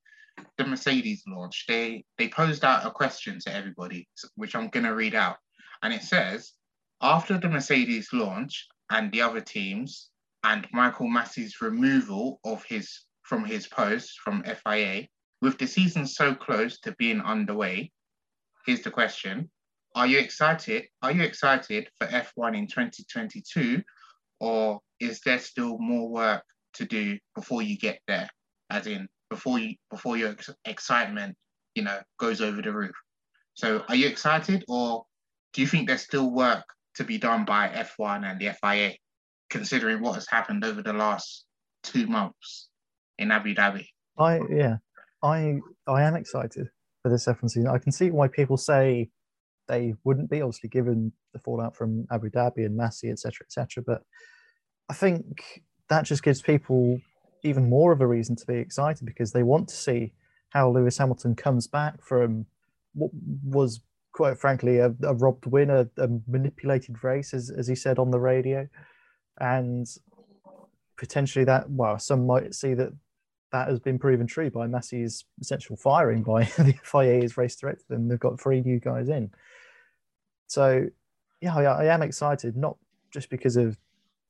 the 0.57 0.64
Mercedes 0.64 1.25
launch, 1.26 1.64
they 1.66 2.04
they 2.19 2.28
posed 2.28 2.64
out 2.64 2.87
a 2.87 2.90
question 2.90 3.38
to 3.40 3.54
everybody, 3.54 4.09
which 4.37 4.54
I'm 4.54 4.69
gonna 4.69 4.95
read 4.95 5.14
out. 5.14 5.37
And 5.83 5.93
it 5.93 6.02
says, 6.02 6.52
after 7.00 7.37
the 7.38 7.49
Mercedes 7.49 8.11
launch 8.12 8.69
and 8.90 9.11
the 9.11 9.23
other 9.23 9.40
teams 9.40 10.11
and 10.44 10.68
Michael 10.72 11.09
Masi's 11.09 11.61
removal 11.61 12.38
of 12.44 12.62
his 12.64 13.00
from 13.22 13.44
his 13.44 13.66
post 13.66 14.20
from 14.22 14.44
FIA, 14.44 15.09
with 15.40 15.59
the 15.59 15.66
season 15.66 16.07
so 16.07 16.35
close 16.35 16.78
to 16.80 16.94
being 16.98 17.20
underway, 17.22 17.90
here's 18.66 18.83
the 18.83 18.90
question. 18.90 19.50
Are 19.96 20.07
you 20.07 20.18
excited? 20.18 20.85
Are 21.02 21.12
you 21.12 21.22
excited 21.22 21.88
for 21.98 22.07
F1 22.07 22.57
in 22.57 22.66
2022? 22.66 23.83
Or 24.40 24.80
is 25.00 25.20
there 25.24 25.38
still 25.38 25.78
more 25.78 26.09
work 26.11 26.44
to 26.74 26.85
do 26.85 27.18
before 27.35 27.62
you 27.62 27.78
get 27.78 28.00
there? 28.07 28.28
As 28.70 28.87
in 28.87 29.09
before 29.30 29.59
you 29.59 29.76
before 29.90 30.18
your 30.18 30.30
ex- 30.30 30.50
excitement, 30.66 31.37
you 31.74 31.83
know, 31.83 32.00
goes 32.18 32.42
over 32.42 32.61
the 32.61 32.72
roof. 32.72 32.94
So 33.54 33.85
are 33.88 33.94
you 33.94 34.09
excited 34.09 34.64
or 34.68 35.04
do 35.54 35.62
you 35.62 35.66
think 35.66 35.88
there's 35.88 36.02
still 36.02 36.30
work 36.30 36.64
to 36.96 37.04
be 37.04 37.16
done 37.16 37.44
by 37.44 37.68
F1 37.68 38.24
and 38.24 38.40
the 38.40 38.54
FIA, 38.61 38.96
considering 39.50 40.00
what 40.00 40.14
has 40.14 40.28
happened 40.28 40.64
over 40.64 40.83
the 40.83 40.92
last 40.92 41.44
two 41.83 42.07
months 42.07 42.68
in 43.18 43.30
Abu 43.30 43.54
Dhabi? 43.54 43.87
I 44.18 44.40
yeah, 44.50 44.76
I 45.22 45.61
I 45.87 46.02
am 46.02 46.16
excited 46.16 46.68
for 47.02 47.11
this 47.11 47.26
F1 47.26 47.50
season. 47.50 47.68
I 47.68 47.78
can 47.78 47.92
see 47.92 48.11
why 48.11 48.28
people 48.28 48.57
say 48.57 49.11
they 49.68 49.94
wouldn't 50.04 50.30
be, 50.30 50.42
obviously, 50.42 50.68
given 50.68 51.12
the 51.33 51.38
fallout 51.38 51.76
from 51.76 52.07
Abu 52.11 52.30
Dhabi 52.30 52.66
and 52.66 52.78
Masi, 52.78 53.11
etc., 53.11 53.44
etc. 53.44 53.83
But 53.87 54.02
I 54.88 54.94
think 54.94 55.62
that 55.88 56.04
just 56.04 56.22
gives 56.22 56.42
people 56.42 57.00
even 57.42 57.68
more 57.68 57.92
of 57.92 58.00
a 58.00 58.07
reason 58.07 58.37
to 58.37 58.46
be 58.46 58.54
excited 58.54 59.04
because 59.04 59.33
they 59.33 59.42
want 59.42 59.68
to 59.68 59.76
see 59.76 60.12
how 60.50 60.70
Lewis 60.70 60.98
Hamilton 60.98 61.35
comes 61.35 61.66
back 61.66 62.02
from 62.02 62.46
what 62.94 63.11
was, 63.44 63.80
quite 64.12 64.38
frankly, 64.38 64.78
a, 64.78 64.94
a 65.02 65.14
robbed 65.14 65.46
win, 65.46 65.68
a, 65.70 65.88
a 65.98 66.09
manipulated 66.26 67.02
race, 67.02 67.35
as, 67.35 67.50
as 67.50 67.66
he 67.66 67.74
said 67.74 67.98
on 67.98 68.11
the 68.11 68.20
radio. 68.20 68.68
And 69.40 69.87
potentially 70.97 71.44
that, 71.44 71.70
well, 71.70 71.99
some 71.99 72.27
might 72.27 72.55
see 72.55 72.75
that 72.75 72.92
that 73.53 73.68
has 73.68 73.79
been 73.79 74.01
proven 74.01 74.27
true 74.27 74.51
by 74.51 74.66
Masi's 74.66 75.25
essential 75.40 75.77
firing 75.77 76.23
by 76.23 76.44
the 76.59 76.75
FIA's 76.83 77.37
race 77.37 77.55
director, 77.57 77.94
and 77.94 78.11
they've 78.11 78.18
got 78.18 78.40
three 78.40 78.61
new 78.61 78.81
guys 78.81 79.09
in. 79.09 79.31
So, 80.49 80.87
yeah, 81.40 81.55
I, 81.55 81.62
I 81.62 81.85
am 81.94 82.03
excited, 82.03 82.57
not 82.57 82.77
just 83.12 83.31
because 83.31 83.57
of, 83.57 83.79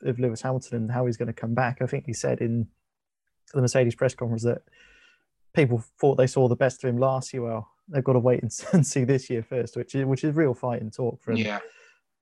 of 0.03 0.19
Lewis 0.19 0.43
Hamilton 0.43 0.77
and 0.77 0.91
how 0.91 1.07
he's 1.07 1.17
going 1.17 1.29
to 1.29 1.33
come 1.33 1.55
back. 1.55 1.79
I 1.81 1.87
think 1.87 2.05
he 2.05 2.13
said 2.13 2.41
in 2.41 2.69
the 3.55 3.63
Mercedes 3.63 3.95
press 3.95 4.15
conference 4.15 4.43
that 4.43 4.63
people 5.55 5.83
thought 5.99 6.17
they 6.17 6.27
saw 6.27 6.49
the 6.49 6.57
best 6.57 6.85
of 6.85 6.91
him 6.91 6.99
last 6.99 7.33
year. 7.33 7.43
Well, 7.43 7.71
they've 7.89 8.05
got 8.05 8.15
to 8.15 8.19
wait 8.19 8.43
and, 8.43 8.53
and 8.73 8.87
see 8.95 9.05
this 9.05 9.31
year 9.31 9.43
first, 9.43 9.77
which 9.77 9.95
is 9.95 10.05
which 10.05 10.25
is 10.25 10.35
real 10.35 10.55
fighting 10.55 10.91
talk 10.91 11.23
from 11.23 11.37
yeah. 11.37 11.61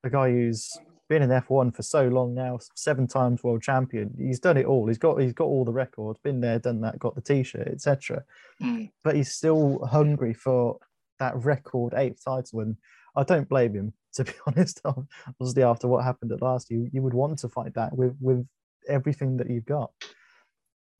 a 0.05 0.11
guy 0.11 0.31
who's 0.31 0.79
been 1.13 1.23
in 1.23 1.43
F1 1.43 1.77
for 1.77 1.83
so 1.83 2.09
long 2.09 2.35
now, 2.35 2.59
seven 2.75 3.07
times 3.07 3.45
world 3.45 3.61
champion. 3.61 4.15
He's 4.19 4.41
done 4.41 4.57
it 4.57 4.65
all. 4.65 4.87
He's 4.87 4.97
got 4.97 5.21
he's 5.21 5.35
got 5.35 5.45
all 5.45 5.63
the 5.63 5.73
records, 5.73 6.19
been 6.25 6.41
there, 6.41 6.59
done 6.59 6.81
that, 6.81 6.99
got 6.99 7.15
the 7.15 7.21
t-shirt, 7.21 7.69
etc. 7.69 8.25
Mm. 8.63 8.91
But 9.05 9.17
he's 9.17 9.31
still 9.31 9.85
hungry 9.85 10.33
for 10.33 10.79
that 11.19 11.37
record 11.37 11.93
eighth 11.95 12.25
title, 12.25 12.61
and 12.61 12.77
I 13.15 13.25
don't 13.25 13.49
blame 13.49 13.75
him. 13.75 13.93
To 14.17 14.25
be 14.25 14.33
honest, 14.47 14.83
obviously 14.85 15.63
after 15.63 15.89
what 15.89 16.05
happened 16.05 16.33
at 16.33 16.43
last, 16.43 16.71
you 16.71 16.87
you 16.93 17.01
would 17.01 17.15
want 17.15 17.39
to 17.39 17.49
fight 17.49 17.73
that 17.77 17.97
with 17.97 18.15
with 18.21 18.47
everything 18.87 19.39
that 19.39 19.49
you've 19.49 19.65
got. 19.65 19.91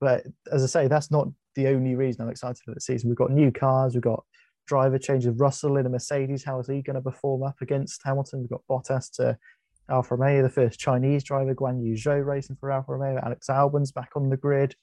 But 0.01 0.25
as 0.51 0.63
I 0.63 0.67
say, 0.67 0.89
that's 0.89 1.11
not 1.11 1.29
the 1.55 1.69
only 1.69 1.95
reason 1.95 2.23
I'm 2.23 2.31
excited 2.31 2.63
for 2.65 2.73
the 2.73 2.81
season. 2.81 3.11
We've 3.11 3.19
got 3.19 3.31
new 3.31 3.51
cars, 3.51 3.93
we've 3.93 4.03
got 4.03 4.25
driver 4.67 4.99
changes. 4.99 5.35
Russell 5.37 5.77
in 5.77 5.85
a 5.85 5.91
Mercedes, 5.91 6.43
how 6.43 6.59
is 6.59 6.69
he 6.69 6.81
going 6.81 6.97
to 6.97 7.03
perform 7.03 7.43
up 7.43 7.57
against 7.61 8.01
Hamilton? 8.03 8.41
We've 8.41 8.49
got 8.49 8.63
Bottas 8.67 9.11
to 9.17 9.37
Alfa 9.89 10.15
Romeo, 10.15 10.43
the 10.43 10.49
first 10.49 10.79
Chinese 10.79 11.25
driver, 11.25 11.55
Guan 11.55 11.85
Yu 11.85 11.95
Zhou 11.95 12.25
racing 12.25 12.57
for 12.57 12.71
Alfa 12.71 12.93
Romeo. 12.95 13.21
Alex 13.23 13.49
Albon's 13.51 13.93
back 13.93 14.11
on 14.17 14.31
the 14.31 14.37
grid. 14.37 14.75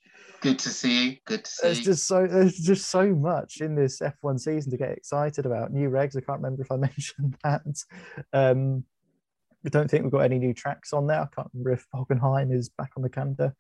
Good 0.42 0.60
to 0.60 0.70
see. 0.70 1.10
you. 1.10 1.18
Good 1.26 1.46
to 1.46 1.52
see. 1.52 1.62
There's 1.64 1.80
just 1.80 2.08
so 2.08 2.28
there's 2.28 2.58
just 2.58 2.90
so 2.90 3.08
much 3.08 3.62
in 3.62 3.76
this 3.76 4.02
F1 4.02 4.40
season 4.40 4.72
to 4.72 4.78
get 4.78 4.92
excited 4.92 5.46
about. 5.46 5.72
New 5.72 5.90
regs. 5.90 6.18
I 6.18 6.22
can't 6.22 6.42
remember 6.42 6.64
if 6.64 6.72
I 6.72 6.76
mentioned 6.78 7.38
that. 7.44 7.62
Um, 8.34 8.84
I 9.66 9.70
don't 9.70 9.90
think 9.90 10.04
we've 10.04 10.12
got 10.12 10.20
any 10.20 10.40
new 10.40 10.54
tracks 10.54 10.94
on 10.94 11.08
there. 11.08 11.22
I 11.22 11.28
can't 11.36 11.50
remember 11.54 11.72
if 11.72 11.86
Hockenheim 11.94 12.54
is 12.54 12.70
back 12.70 12.92
on 12.96 13.04
the 13.04 13.10
calendar. 13.10 13.54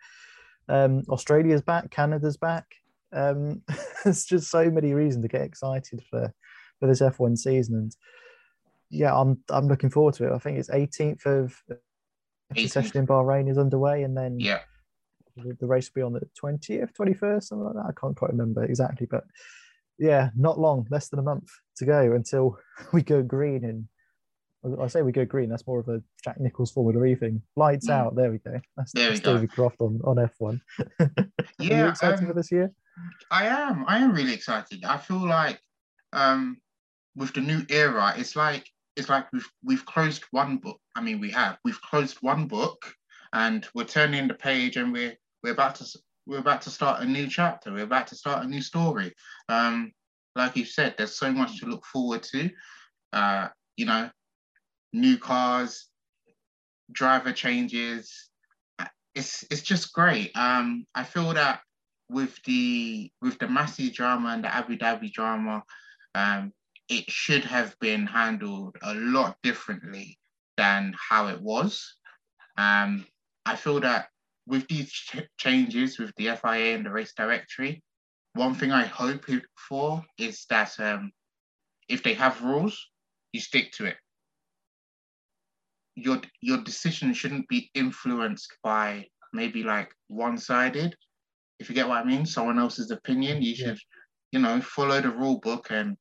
Um, 0.67 1.03
Australia's 1.09 1.61
back. 1.61 1.89
Canada's 1.89 2.37
back. 2.37 2.65
Um, 3.11 3.63
there's 4.03 4.25
just 4.25 4.51
so 4.51 4.69
many 4.69 4.93
reasons 4.93 5.23
to 5.23 5.29
get 5.29 5.41
excited 5.41 6.01
for 6.09 6.33
for 6.79 6.87
this 6.87 7.01
F1 7.01 7.37
season 7.37 7.75
and 7.75 7.95
yeah, 8.89 9.15
I'm 9.15 9.39
I'm 9.49 9.67
looking 9.67 9.89
forward 9.89 10.15
to 10.15 10.27
it. 10.27 10.33
I 10.33 10.39
think 10.39 10.57
it's 10.57 10.69
18th 10.69 11.25
of 11.25 11.55
the 12.55 12.67
session 12.67 12.97
in 12.97 13.07
Bahrain 13.07 13.49
is 13.49 13.57
underway, 13.57 14.03
and 14.03 14.17
then 14.17 14.39
yeah, 14.39 14.59
the, 15.37 15.55
the 15.59 15.67
race 15.67 15.89
will 15.89 16.01
be 16.01 16.05
on 16.05 16.13
the 16.13 16.21
20th, 16.41 16.93
21st, 16.93 17.43
something 17.43 17.65
like 17.65 17.75
that. 17.75 17.85
I 17.89 17.99
can't 17.99 18.15
quite 18.15 18.31
remember 18.31 18.63
exactly, 18.63 19.07
but 19.09 19.23
yeah, 19.97 20.29
not 20.35 20.59
long, 20.59 20.87
less 20.89 21.09
than 21.09 21.19
a 21.19 21.23
month 21.23 21.49
to 21.77 21.85
go 21.85 22.13
until 22.13 22.57
we 22.93 23.01
go 23.01 23.21
green. 23.21 23.63
And 23.65 23.87
I 24.81 24.87
say 24.87 25.01
we 25.01 25.11
go 25.11 25.25
green. 25.25 25.49
That's 25.49 25.67
more 25.67 25.79
of 25.79 25.87
a 25.87 26.01
Jack 26.23 26.39
Nicholls 26.39 26.71
Formula 26.71 27.05
E 27.05 27.15
thing. 27.15 27.41
Lights 27.55 27.89
mm. 27.89 27.93
out. 27.93 28.15
There 28.15 28.31
we 28.31 28.39
go. 28.39 28.59
That's, 28.75 28.91
there 28.93 29.09
that's 29.09 29.19
David 29.19 29.51
Croft 29.51 29.81
on 29.81 30.01
on 30.03 30.15
F1. 30.15 30.61
yeah, 31.59 31.89
excited 31.89 32.19
um, 32.19 32.27
for 32.27 32.33
this 32.33 32.51
year? 32.51 32.71
I 33.31 33.47
am. 33.47 33.85
I 33.87 33.99
am 33.99 34.13
really 34.13 34.33
excited. 34.33 34.83
I 34.83 34.97
feel 34.97 35.25
like 35.25 35.61
um, 36.13 36.57
with 37.15 37.33
the 37.33 37.41
new 37.41 37.65
era, 37.69 38.13
it's 38.17 38.35
like 38.35 38.69
it's 38.99 39.09
like 39.09 39.31
we've 39.31 39.49
we've 39.63 39.85
closed 39.85 40.23
one 40.31 40.57
book. 40.57 40.79
I 40.95 41.01
mean, 41.01 41.19
we 41.19 41.31
have. 41.31 41.57
We've 41.63 41.81
closed 41.81 42.17
one 42.21 42.47
book, 42.47 42.93
and 43.33 43.65
we're 43.73 43.85
turning 43.85 44.27
the 44.27 44.33
page, 44.33 44.75
and 44.77 44.91
we're 44.91 45.15
we're 45.41 45.53
about 45.53 45.75
to 45.75 45.85
we're 46.27 46.39
about 46.39 46.61
to 46.63 46.69
start 46.69 47.01
a 47.01 47.05
new 47.05 47.27
chapter. 47.27 47.71
We're 47.71 47.83
about 47.83 48.07
to 48.07 48.15
start 48.15 48.45
a 48.45 48.47
new 48.47 48.61
story. 48.61 49.13
Um, 49.47 49.93
like 50.35 50.55
you 50.55 50.65
said, 50.65 50.95
there's 50.97 51.17
so 51.17 51.31
much 51.31 51.59
to 51.59 51.65
look 51.65 51.85
forward 51.85 52.23
to. 52.23 52.49
Uh, 53.13 53.47
you 53.77 53.85
know, 53.85 54.09
new 54.93 55.17
cars, 55.17 55.87
driver 56.91 57.31
changes. 57.31 58.29
It's 59.15 59.43
it's 59.49 59.61
just 59.61 59.93
great. 59.93 60.31
Um, 60.35 60.85
I 60.93 61.03
feel 61.03 61.33
that 61.33 61.61
with 62.09 62.37
the 62.43 63.11
with 63.21 63.39
the 63.39 63.47
Masi 63.47 63.93
drama 63.93 64.29
and 64.29 64.43
the 64.43 64.53
Abu 64.53 64.77
Dhabi 64.77 65.11
drama, 65.11 65.63
um, 66.15 66.51
it 66.89 67.09
should 67.09 67.45
have 67.45 67.75
been 67.79 68.07
handled 68.07 68.75
a 68.81 68.95
lot 68.95 69.37
differently 69.43 70.17
than 70.57 70.93
how 71.09 71.27
it 71.27 71.39
was. 71.39 71.95
Um, 72.57 73.05
I 73.45 73.55
feel 73.55 73.79
that 73.81 74.07
with 74.47 74.67
these 74.67 74.91
ch- 74.91 75.29
changes 75.37 75.99
with 75.99 76.11
the 76.17 76.35
FIA 76.35 76.75
and 76.75 76.85
the 76.85 76.89
race 76.89 77.13
directory, 77.15 77.83
one 78.33 78.55
thing 78.55 78.71
I 78.71 78.85
hope 78.85 79.25
for 79.55 80.03
is 80.17 80.45
that 80.49 80.77
um, 80.79 81.11
if 81.87 82.03
they 82.03 82.15
have 82.15 82.41
rules, 82.41 82.89
you 83.31 83.39
stick 83.39 83.71
to 83.73 83.85
it. 83.85 83.97
Your 85.95 86.21
your 86.41 86.63
decision 86.63 87.13
shouldn't 87.13 87.47
be 87.47 87.69
influenced 87.73 88.55
by 88.63 89.05
maybe 89.33 89.63
like 89.63 89.91
one-sided. 90.07 90.95
If 91.59 91.69
you 91.69 91.75
get 91.75 91.87
what 91.87 91.97
I 91.97 92.03
mean, 92.05 92.25
someone 92.25 92.57
else's 92.57 92.91
opinion. 92.91 93.41
You 93.41 93.55
should, 93.55 93.77
you 94.31 94.39
know, 94.39 94.61
follow 94.61 95.01
the 95.01 95.11
rule 95.11 95.39
book 95.39 95.67
and 95.69 95.97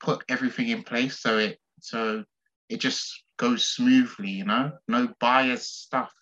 put 0.00 0.24
everything 0.28 0.68
in 0.68 0.82
place 0.82 1.20
so 1.20 1.38
it 1.38 1.58
so 1.80 2.24
it 2.70 2.80
just 2.80 3.24
goes 3.36 3.64
smoothly. 3.64 4.30
You 4.30 4.44
know, 4.44 4.72
no 4.88 5.08
biased 5.18 5.82
stuff 5.84 6.12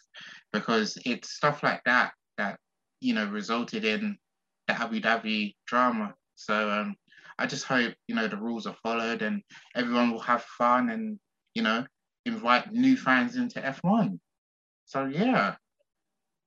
because 0.53 0.99
it's 1.05 1.35
stuff 1.35 1.63
like 1.63 1.83
that 1.85 2.13
that 2.39 2.59
you 3.01 3.15
know 3.15 3.27
resulted 3.27 3.85
in 3.85 4.17
the 4.67 4.81
Abu 4.81 5.01
Dhabi 5.01 5.55
drama. 5.67 6.15
So 6.35 6.71
um, 6.71 6.97
I 7.39 7.47
just 7.47 7.67
hope 7.67 7.95
you 8.09 8.15
know 8.15 8.27
the 8.27 8.37
rules 8.37 8.67
are 8.67 8.77
followed 8.83 9.23
and 9.23 9.43
everyone 9.75 10.11
will 10.11 10.21
have 10.21 10.43
fun 10.43 10.91
and 10.91 11.19
you 11.55 11.63
know 11.63 11.85
invite 12.25 12.73
new 12.73 12.97
fans 12.97 13.37
into 13.37 13.61
F1. 13.61 14.19
So 14.87 15.05
yeah. 15.05 15.55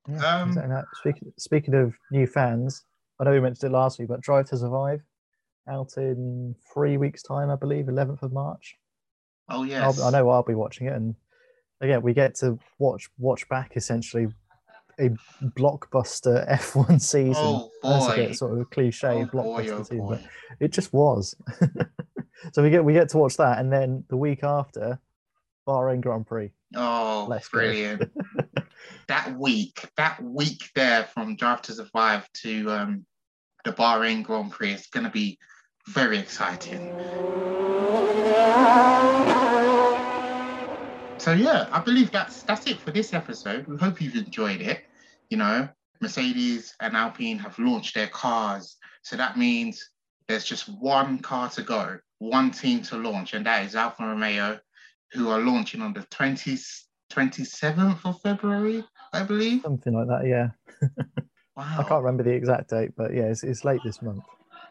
yeah 0.09 0.41
um. 0.41 0.57
Speaking 0.95 1.33
speaking 1.37 1.75
of 1.75 1.93
new 2.11 2.25
fans, 2.25 2.83
I 3.19 3.25
know 3.25 3.31
we 3.31 3.39
mentioned 3.39 3.71
it 3.71 3.75
last 3.75 3.99
week, 3.99 4.07
but 4.07 4.21
Drive 4.21 4.47
to 4.49 4.57
Survive 4.57 5.01
out 5.67 5.93
in 5.97 6.55
three 6.73 6.97
weeks' 6.97 7.23
time, 7.23 7.49
I 7.49 7.55
believe, 7.55 7.85
11th 7.85 8.23
of 8.23 8.33
March. 8.33 8.77
Oh 9.49 9.63
yes. 9.63 9.99
I'll, 9.99 10.07
I 10.07 10.11
know 10.11 10.29
I'll 10.29 10.43
be 10.43 10.55
watching 10.55 10.87
it, 10.87 10.93
and 10.93 11.15
again, 11.81 12.01
we 12.01 12.13
get 12.13 12.35
to 12.35 12.57
watch 12.79 13.09
watch 13.17 13.47
back 13.49 13.73
essentially 13.75 14.27
a 14.99 15.09
blockbuster 15.43 16.49
F1 16.51 17.01
season. 17.01 17.35
Oh, 17.35 17.71
That's 17.83 18.07
a 18.07 18.15
bit 18.15 18.37
sort 18.37 18.53
of 18.53 18.59
a 18.59 18.65
cliche 18.65 19.07
oh, 19.07 19.25
blockbuster 19.25 19.33
boy, 19.33 19.71
oh, 19.71 19.83
season, 19.83 20.07
but 20.07 20.21
it 20.59 20.71
just 20.71 20.93
was. 20.93 21.35
so 22.53 22.63
we 22.63 22.69
get 22.69 22.85
we 22.85 22.93
get 22.93 23.09
to 23.09 23.17
watch 23.17 23.37
that, 23.37 23.59
and 23.59 23.71
then 23.71 24.03
the 24.09 24.17
week 24.17 24.43
after, 24.43 24.99
Bahrain 25.67 26.01
Grand 26.01 26.27
Prix. 26.27 26.51
Oh, 26.75 27.25
Let's 27.29 27.49
brilliant! 27.49 28.09
that 29.07 29.37
week, 29.37 29.89
that 29.97 30.21
week 30.23 30.69
there 30.75 31.05
from 31.05 31.35
Drive 31.35 31.61
to 31.63 31.73
Survive 31.73 32.29
to 32.43 32.71
um, 32.71 33.05
the 33.65 33.73
Bahrain 33.73 34.23
Grand 34.23 34.51
Prix 34.51 34.73
is 34.73 34.87
going 34.87 35.05
to 35.05 35.11
be 35.11 35.37
very 35.87 36.17
exciting. 36.17 36.93
So 41.17 41.33
yeah, 41.33 41.67
I 41.71 41.79
believe 41.85 42.11
that's 42.11 42.43
that's 42.43 42.65
it 42.67 42.79
for 42.79 42.91
this 42.91 43.13
episode. 43.13 43.67
We 43.67 43.77
hope 43.77 44.01
you've 44.01 44.15
enjoyed 44.15 44.61
it. 44.61 44.85
You 45.29 45.37
know, 45.37 45.69
Mercedes 46.01 46.75
and 46.79 46.95
Alpine 46.95 47.37
have 47.39 47.57
launched 47.59 47.95
their 47.95 48.07
cars, 48.07 48.77
so 49.03 49.15
that 49.17 49.37
means 49.37 49.91
there's 50.27 50.45
just 50.45 50.67
one 50.67 51.19
car 51.19 51.49
to 51.49 51.61
go, 51.61 51.99
one 52.19 52.51
team 52.51 52.81
to 52.83 52.97
launch, 52.97 53.33
and 53.33 53.45
that 53.45 53.65
is 53.65 53.75
Alfa 53.75 54.03
Romeo, 54.03 54.59
who 55.11 55.29
are 55.29 55.39
launching 55.39 55.81
on 55.81 55.93
the 55.93 56.03
20, 56.09 56.57
27th 57.11 57.99
of 58.05 58.21
February, 58.21 58.83
I 59.13 59.23
believe. 59.23 59.61
Something 59.61 59.93
like 59.93 60.07
that, 60.07 60.25
yeah. 60.25 60.49
wow. 61.55 61.75
I 61.79 61.83
can't 61.83 62.03
remember 62.03 62.23
the 62.23 62.31
exact 62.31 62.69
date, 62.69 62.91
but 62.95 63.13
yeah, 63.13 63.23
it's, 63.23 63.43
it's 63.43 63.65
late 63.65 63.81
this 63.83 64.01
month. 64.01 64.23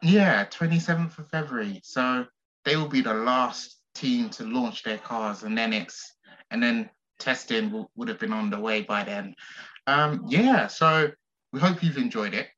Yeah, 0.03 0.47
27th 0.47 1.19
of 1.19 1.29
February. 1.29 1.81
So 1.85 2.25
they 2.65 2.77
will 2.77 2.89
be 2.89 3.03
the 3.03 3.15
last 3.15 3.81
team 3.95 4.31
to 4.31 4.45
launch 4.45 4.83
their 4.83 4.99
cars, 4.99 5.43
and 5.43 5.57
then 5.57 5.73
it's 5.73 6.15
and 6.51 6.63
then 6.63 6.91
testing 7.19 7.67
w- 7.67 7.89
would 7.97 8.09
have 8.09 8.19
been 8.19 8.33
on 8.33 8.51
the 8.51 8.59
way 8.59 8.83
by 8.83 9.05
then. 9.05 9.35
Um, 9.87 10.25
yeah, 10.29 10.67
so 10.67 11.11
we 11.53 11.61
hope 11.61 11.83
you've 11.83 11.99
enjoyed 11.99 12.35
it. 12.35 12.49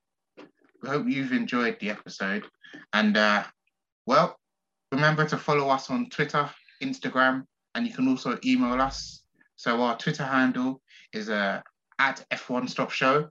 We 0.82 0.88
hope 0.88 1.06
you've 1.08 1.32
enjoyed 1.32 1.78
the 1.80 1.90
episode. 1.90 2.44
And 2.92 3.16
uh, 3.16 3.44
well, 4.06 4.38
remember 4.92 5.24
to 5.26 5.36
follow 5.36 5.68
us 5.68 5.90
on 5.90 6.10
Twitter, 6.10 6.48
Instagram, 6.82 7.44
and 7.74 7.86
you 7.86 7.92
can 7.92 8.08
also 8.08 8.38
email 8.44 8.80
us. 8.80 9.22
So 9.56 9.80
our 9.82 9.96
Twitter 9.96 10.24
handle 10.24 10.80
is 11.12 11.28
uh, 11.28 11.60
at 11.98 12.24
F1 12.32 12.68
Stop 12.68 12.90
Show. 12.90 13.28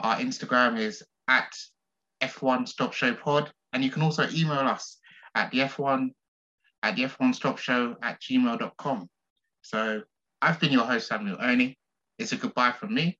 Our 0.00 0.16
Instagram 0.16 0.78
is 0.78 1.02
at 1.28 1.52
F1 2.20 2.68
Stop 2.68 2.92
Show 2.92 3.14
Pod. 3.14 3.52
And 3.72 3.84
you 3.84 3.90
can 3.90 4.02
also 4.02 4.26
email 4.32 4.58
us 4.58 4.98
at 5.34 5.50
the 5.50 5.60
F1 5.60 6.10
at 6.82 6.96
the 6.96 7.04
F1 7.04 7.34
Stop 7.34 7.58
Show 7.58 7.96
at 8.02 8.20
gmail.com. 8.20 9.08
So 9.62 10.02
I've 10.42 10.60
been 10.60 10.72
your 10.72 10.84
host, 10.84 11.08
Samuel 11.08 11.38
Ernie. 11.40 11.76
It's 12.18 12.32
a 12.32 12.36
goodbye 12.36 12.72
from 12.72 12.94
me. 12.94 13.18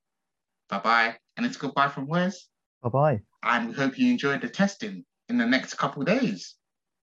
Bye 0.68 0.80
bye. 0.80 1.16
And 1.36 1.46
it's 1.46 1.56
goodbye 1.56 1.88
from 1.88 2.06
Wes. 2.06 2.48
Bye 2.82 2.88
bye. 2.88 3.20
And 3.42 3.68
we 3.68 3.74
hope 3.74 3.98
you 3.98 4.10
enjoyed 4.10 4.42
the 4.42 4.48
testing 4.48 5.04
in 5.28 5.38
the 5.38 5.46
next 5.46 5.74
couple 5.74 6.02
days. 6.04 6.56